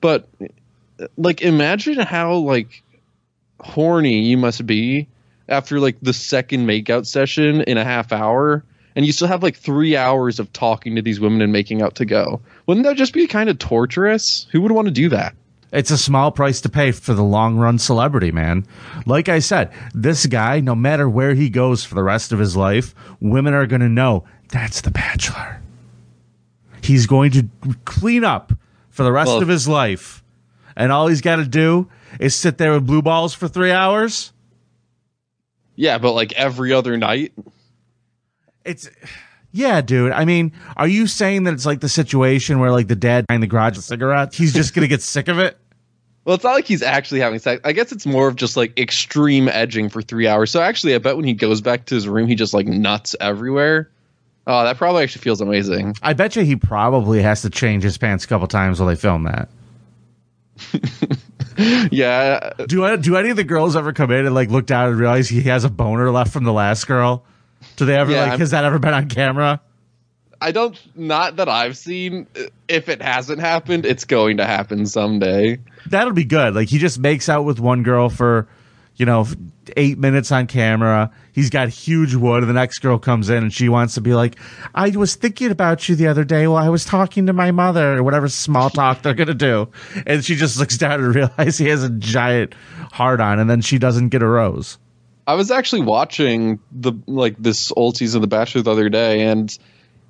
But 0.00 0.28
like 1.16 1.42
imagine 1.42 1.98
how 1.98 2.34
like 2.34 2.82
horny 3.60 4.20
you 4.22 4.36
must 4.36 4.66
be 4.66 5.08
after 5.48 5.80
like 5.80 5.96
the 6.00 6.12
second 6.12 6.66
makeout 6.66 7.06
session 7.06 7.62
in 7.62 7.78
a 7.78 7.84
half 7.84 8.12
hour 8.12 8.64
and 8.94 9.06
you 9.06 9.12
still 9.12 9.28
have 9.28 9.42
like 9.42 9.56
three 9.56 9.96
hours 9.96 10.38
of 10.38 10.52
talking 10.52 10.96
to 10.96 11.02
these 11.02 11.20
women 11.20 11.40
and 11.40 11.52
making 11.52 11.82
out 11.82 11.96
to 11.96 12.04
go. 12.04 12.40
Wouldn't 12.66 12.84
that 12.84 12.96
just 12.96 13.12
be 13.12 13.26
kind 13.26 13.48
of 13.48 13.58
torturous? 13.58 14.46
Who 14.52 14.60
would 14.62 14.72
want 14.72 14.86
to 14.86 14.92
do 14.92 15.08
that 15.10 15.34
It's 15.70 15.90
a 15.90 15.98
small 15.98 16.30
price 16.30 16.60
to 16.62 16.68
pay 16.68 16.92
for 16.92 17.12
the 17.12 17.22
long 17.22 17.56
run 17.58 17.78
celebrity, 17.78 18.32
man. 18.32 18.66
Like 19.04 19.28
I 19.28 19.38
said, 19.38 19.70
this 19.92 20.26
guy, 20.26 20.60
no 20.60 20.74
matter 20.74 21.08
where 21.08 21.34
he 21.34 21.50
goes 21.50 21.84
for 21.84 21.94
the 21.94 22.02
rest 22.02 22.32
of 22.32 22.38
his 22.38 22.56
life, 22.56 22.94
women 23.20 23.52
are 23.52 23.66
going 23.66 23.82
to 23.82 23.88
know 23.88 24.24
that's 24.48 24.80
the 24.80 24.90
bachelor. 24.90 25.60
He's 26.82 27.06
going 27.06 27.32
to 27.32 27.48
clean 27.84 28.24
up 28.24 28.52
for 28.88 29.02
the 29.02 29.12
rest 29.12 29.28
Well- 29.28 29.42
of 29.42 29.48
his 29.48 29.68
life. 29.68 30.24
And 30.74 30.92
all 30.92 31.08
he's 31.08 31.20
got 31.20 31.36
to 31.36 31.44
do 31.44 31.88
is 32.20 32.34
sit 32.36 32.56
there 32.56 32.72
with 32.72 32.86
blue 32.86 33.02
balls 33.02 33.34
for 33.34 33.48
three 33.48 33.72
hours. 33.72 34.32
Yeah, 35.74 35.98
but 35.98 36.12
like 36.12 36.32
every 36.32 36.72
other 36.72 36.96
night. 36.96 37.32
It's 38.64 38.88
yeah, 39.52 39.80
dude. 39.80 40.12
I 40.12 40.24
mean, 40.24 40.52
are 40.76 40.88
you 40.88 41.06
saying 41.06 41.44
that 41.44 41.54
it's 41.54 41.66
like 41.66 41.80
the 41.80 41.88
situation 41.88 42.58
where 42.58 42.70
like 42.70 42.88
the 42.88 42.96
dad 42.96 43.26
behind 43.26 43.42
the 43.42 43.46
garage 43.46 43.76
with 43.76 43.84
cigarettes? 43.84 44.36
He's 44.36 44.52
just 44.52 44.74
gonna 44.74 44.86
get 44.88 45.02
sick 45.02 45.28
of 45.28 45.38
it. 45.38 45.58
Well, 46.24 46.34
it's 46.34 46.44
not 46.44 46.52
like 46.54 46.66
he's 46.66 46.82
actually 46.82 47.20
having 47.20 47.38
sex. 47.38 47.60
I 47.64 47.72
guess 47.72 47.90
it's 47.90 48.04
more 48.04 48.28
of 48.28 48.36
just 48.36 48.56
like 48.56 48.78
extreme 48.78 49.48
edging 49.48 49.88
for 49.88 50.02
three 50.02 50.28
hours. 50.28 50.50
So 50.50 50.60
actually, 50.60 50.94
I 50.94 50.98
bet 50.98 51.16
when 51.16 51.24
he 51.24 51.32
goes 51.32 51.60
back 51.62 51.86
to 51.86 51.94
his 51.94 52.06
room, 52.06 52.28
he 52.28 52.34
just 52.34 52.52
like 52.52 52.66
nuts 52.66 53.16
everywhere. 53.20 53.90
Oh, 54.46 54.64
that 54.64 54.76
probably 54.76 55.02
actually 55.02 55.22
feels 55.22 55.40
amazing. 55.40 55.94
I 56.02 56.12
bet 56.12 56.36
you 56.36 56.42
he 56.42 56.56
probably 56.56 57.22
has 57.22 57.42
to 57.42 57.50
change 57.50 57.82
his 57.82 57.96
pants 57.98 58.24
a 58.24 58.28
couple 58.28 58.46
times 58.46 58.78
while 58.80 58.88
they 58.88 58.96
film 58.96 59.24
that. 59.24 59.48
Yeah, 61.90 62.52
Do 62.68 62.96
do 62.98 63.16
any 63.16 63.30
of 63.30 63.36
the 63.36 63.42
girls 63.42 63.74
ever 63.74 63.92
come 63.92 64.12
in 64.12 64.24
and 64.26 64.34
like 64.34 64.48
look 64.48 64.66
down 64.66 64.90
and 64.90 64.98
realize 64.98 65.28
he 65.28 65.42
has 65.42 65.64
a 65.64 65.68
boner 65.68 66.10
left 66.12 66.32
from 66.32 66.44
the 66.44 66.52
last 66.52 66.86
girl? 66.86 67.24
Do 67.78 67.86
they 67.86 67.96
ever 67.96 68.12
Yeah, 68.12 68.22
like? 68.22 68.30
I'm- 68.32 68.38
Has 68.40 68.50
that 68.50 68.64
ever 68.64 68.78
been 68.78 68.92
on 68.92 69.08
camera? 69.08 69.60
I 70.40 70.52
don't. 70.52 70.78
Not 70.94 71.36
that 71.36 71.48
I've 71.48 71.76
seen. 71.76 72.26
If 72.68 72.88
it 72.88 73.02
hasn't 73.02 73.40
happened, 73.40 73.84
it's 73.86 74.04
going 74.04 74.36
to 74.36 74.46
happen 74.46 74.86
someday. 74.86 75.58
That'll 75.86 76.12
be 76.12 76.24
good. 76.24 76.54
Like 76.54 76.68
he 76.68 76.78
just 76.78 76.98
makes 77.00 77.28
out 77.28 77.44
with 77.44 77.58
one 77.58 77.82
girl 77.82 78.08
for, 78.08 78.46
you 78.94 79.04
know, 79.04 79.26
eight 79.76 79.98
minutes 79.98 80.30
on 80.30 80.46
camera. 80.46 81.10
He's 81.32 81.50
got 81.50 81.68
huge 81.70 82.14
wood, 82.14 82.42
and 82.44 82.48
the 82.48 82.54
next 82.54 82.78
girl 82.78 82.98
comes 82.98 83.30
in 83.30 83.38
and 83.38 83.52
she 83.52 83.68
wants 83.68 83.94
to 83.94 84.00
be 84.00 84.14
like, 84.14 84.36
"I 84.76 84.90
was 84.90 85.16
thinking 85.16 85.50
about 85.50 85.88
you 85.88 85.96
the 85.96 86.06
other 86.06 86.22
day 86.24 86.46
while 86.46 86.64
I 86.64 86.68
was 86.68 86.84
talking 86.84 87.26
to 87.26 87.32
my 87.32 87.50
mother," 87.50 87.96
or 87.98 88.02
whatever 88.04 88.28
small 88.28 88.70
talk 88.70 89.02
they're 89.02 89.14
gonna 89.14 89.34
do. 89.34 89.68
And 90.06 90.24
she 90.24 90.36
just 90.36 90.56
looks 90.58 90.78
down 90.78 91.02
and 91.02 91.14
realizes 91.16 91.58
he 91.58 91.68
has 91.68 91.82
a 91.82 91.90
giant 91.90 92.54
heart 92.92 93.20
on, 93.20 93.40
and 93.40 93.50
then 93.50 93.60
she 93.60 93.78
doesn't 93.78 94.10
get 94.10 94.22
a 94.22 94.26
rose. 94.28 94.78
I 95.28 95.34
was 95.34 95.50
actually 95.50 95.82
watching 95.82 96.58
the 96.72 96.94
like 97.06 97.36
this 97.38 97.70
old 97.76 97.98
season 97.98 98.18
of 98.18 98.22
The 98.22 98.34
Bachelor 98.34 98.62
the 98.62 98.72
other 98.72 98.88
day, 98.88 99.20
and 99.24 99.56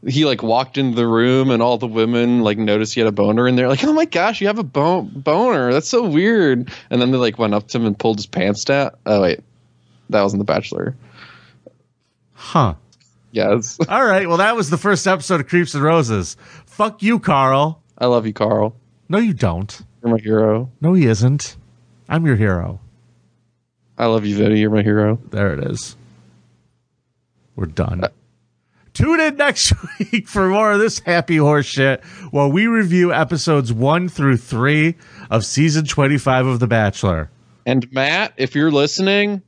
he 0.06 0.24
like 0.24 0.44
walked 0.44 0.78
into 0.78 0.94
the 0.94 1.08
room 1.08 1.50
and 1.50 1.60
all 1.60 1.76
the 1.76 1.88
women 1.88 2.42
like 2.42 2.56
noticed 2.56 2.94
he 2.94 3.00
had 3.00 3.08
a 3.08 3.12
boner 3.12 3.48
and 3.48 3.58
they're 3.58 3.68
like, 3.68 3.82
"Oh 3.82 3.92
my 3.92 4.04
gosh, 4.04 4.40
you 4.40 4.46
have 4.46 4.60
a 4.60 4.62
bo- 4.62 5.02
boner. 5.02 5.72
That's 5.72 5.88
so 5.88 6.08
weird." 6.08 6.70
And 6.88 7.02
then 7.02 7.10
they 7.10 7.18
like 7.18 7.36
went 7.36 7.52
up 7.52 7.66
to 7.68 7.78
him 7.78 7.84
and 7.86 7.98
pulled 7.98 8.18
his 8.18 8.26
pants 8.26 8.64
down. 8.64 8.92
Oh 9.06 9.20
wait, 9.22 9.40
that 10.10 10.22
wasn't 10.22 10.38
The 10.38 10.44
Bachelor. 10.44 10.94
Huh. 12.34 12.74
Yes, 13.32 13.78
All 13.88 14.04
right. 14.06 14.28
Well, 14.28 14.36
that 14.38 14.54
was 14.54 14.70
the 14.70 14.78
first 14.78 15.06
episode 15.08 15.40
of 15.40 15.48
Creeps 15.48 15.74
and 15.74 15.82
Roses. 15.82 16.36
Fuck 16.66 17.02
you, 17.02 17.18
Carl. 17.18 17.82
I 17.98 18.06
love 18.06 18.24
you, 18.24 18.32
Carl. 18.32 18.76
No, 19.08 19.18
you 19.18 19.34
don't. 19.34 19.82
You're 20.02 20.12
my 20.12 20.20
hero. 20.22 20.70
No, 20.80 20.94
he 20.94 21.06
isn't. 21.06 21.56
I'm 22.08 22.24
your 22.24 22.36
hero. 22.36 22.78
I 23.98 24.06
love 24.06 24.24
you, 24.24 24.36
Vinnie. 24.36 24.60
You're 24.60 24.70
my 24.70 24.82
hero. 24.82 25.18
There 25.30 25.52
it 25.52 25.64
is. 25.70 25.96
We're 27.56 27.66
done. 27.66 28.04
Uh, 28.04 28.08
Tune 28.94 29.20
in 29.20 29.36
next 29.36 29.72
week 29.98 30.26
for 30.28 30.48
more 30.48 30.72
of 30.72 30.80
this 30.80 31.00
happy 31.00 31.36
horse 31.36 31.66
shit 31.66 32.02
while 32.30 32.50
we 32.50 32.66
review 32.66 33.12
episodes 33.12 33.72
one 33.72 34.08
through 34.08 34.36
three 34.38 34.96
of 35.30 35.44
season 35.44 35.84
25 35.84 36.46
of 36.46 36.60
The 36.60 36.66
Bachelor. 36.66 37.30
And 37.66 37.90
Matt, 37.92 38.32
if 38.36 38.54
you're 38.54 38.70
listening, 38.72 39.42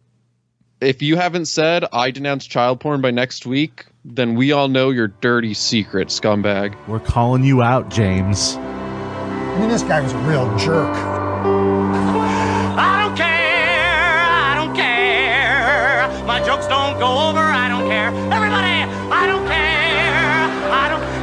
if 0.80 1.02
you 1.02 1.16
haven't 1.16 1.46
said 1.46 1.84
I 1.92 2.10
denounce 2.10 2.46
child 2.46 2.80
porn 2.80 3.00
by 3.00 3.10
next 3.10 3.44
week, 3.46 3.86
then 4.04 4.34
we 4.34 4.52
all 4.52 4.68
know 4.68 4.90
your 4.90 5.08
dirty 5.08 5.54
secret, 5.54 6.08
scumbag. 6.08 6.76
We're 6.86 7.00
calling 7.00 7.44
you 7.44 7.62
out, 7.62 7.88
James. 7.90 8.54
I 8.56 9.58
mean, 9.58 9.68
this 9.68 9.82
guy 9.82 10.00
was 10.00 10.12
a 10.12 10.18
real 10.18 10.56
jerk. 10.58 11.19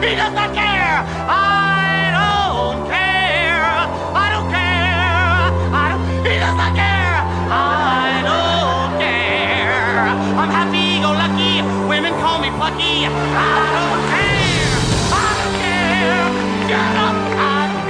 He 0.08 0.16
does 0.16 0.32
not 0.32 0.56
care. 0.56 1.04
I 1.28 2.16
don't 2.16 2.88
care. 2.88 3.60
I 4.16 4.30
don't 4.32 4.48
care. 4.48 5.52
I 5.76 5.90
don't. 5.92 6.00
He 6.26 6.40
does 6.40 6.56
not 6.56 6.74
care. 6.80 7.20
I 7.52 8.24
don't 8.24 9.00
care. 9.04 10.08
I'm 10.40 10.50
happy 10.50 11.02
go 11.04 11.12
lucky. 11.12 11.62
Women 11.90 12.14
call 12.22 12.40
me 12.40 12.50
plucky. 12.56 13.04
I 13.04 13.12
don't 13.76 14.08
care. 14.08 14.80
I 15.12 15.28
don't 15.44 15.56
care. 15.60 16.24
Shut 16.72 16.96
up. 17.04 17.18
I 17.36 17.68
don't 17.74 17.84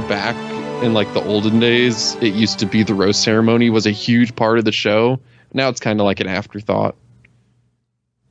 care. 0.00 0.08
Back 0.08 0.36
in 0.82 0.94
like 0.94 1.12
the 1.12 1.22
olden 1.22 1.60
days, 1.60 2.16
it 2.22 2.32
used 2.32 2.60
to 2.60 2.66
be 2.66 2.82
the 2.82 2.94
roast 2.94 3.22
ceremony 3.22 3.68
was 3.68 3.84
a 3.84 3.90
huge 3.90 4.34
part 4.34 4.58
of 4.58 4.64
the 4.64 4.72
show. 4.72 5.20
Now 5.52 5.68
it's 5.68 5.80
kind 5.80 6.00
of 6.00 6.06
like 6.06 6.20
an 6.20 6.28
afterthought. 6.28 6.96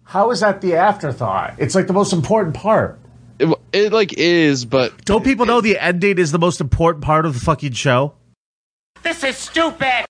How 0.07 0.31
is 0.31 0.39
that 0.39 0.61
the 0.61 0.75
afterthought? 0.75 1.55
It's 1.57 1.75
like 1.75 1.87
the 1.87 1.93
most 1.93 2.13
important 2.13 2.55
part. 2.55 2.97
It, 3.39 3.53
it 3.73 3.91
like 3.91 4.13
is, 4.13 4.63
but 4.63 5.03
Don't 5.03 5.21
people 5.21 5.45
know 5.45 5.59
the 5.59 5.77
ending 5.77 6.17
is 6.17 6.31
the 6.31 6.39
most 6.39 6.61
important 6.61 7.03
part 7.03 7.25
of 7.25 7.33
the 7.33 7.41
fucking 7.41 7.73
show? 7.73 8.13
This 9.03 9.21
is 9.25 9.35
stupid. 9.35 10.05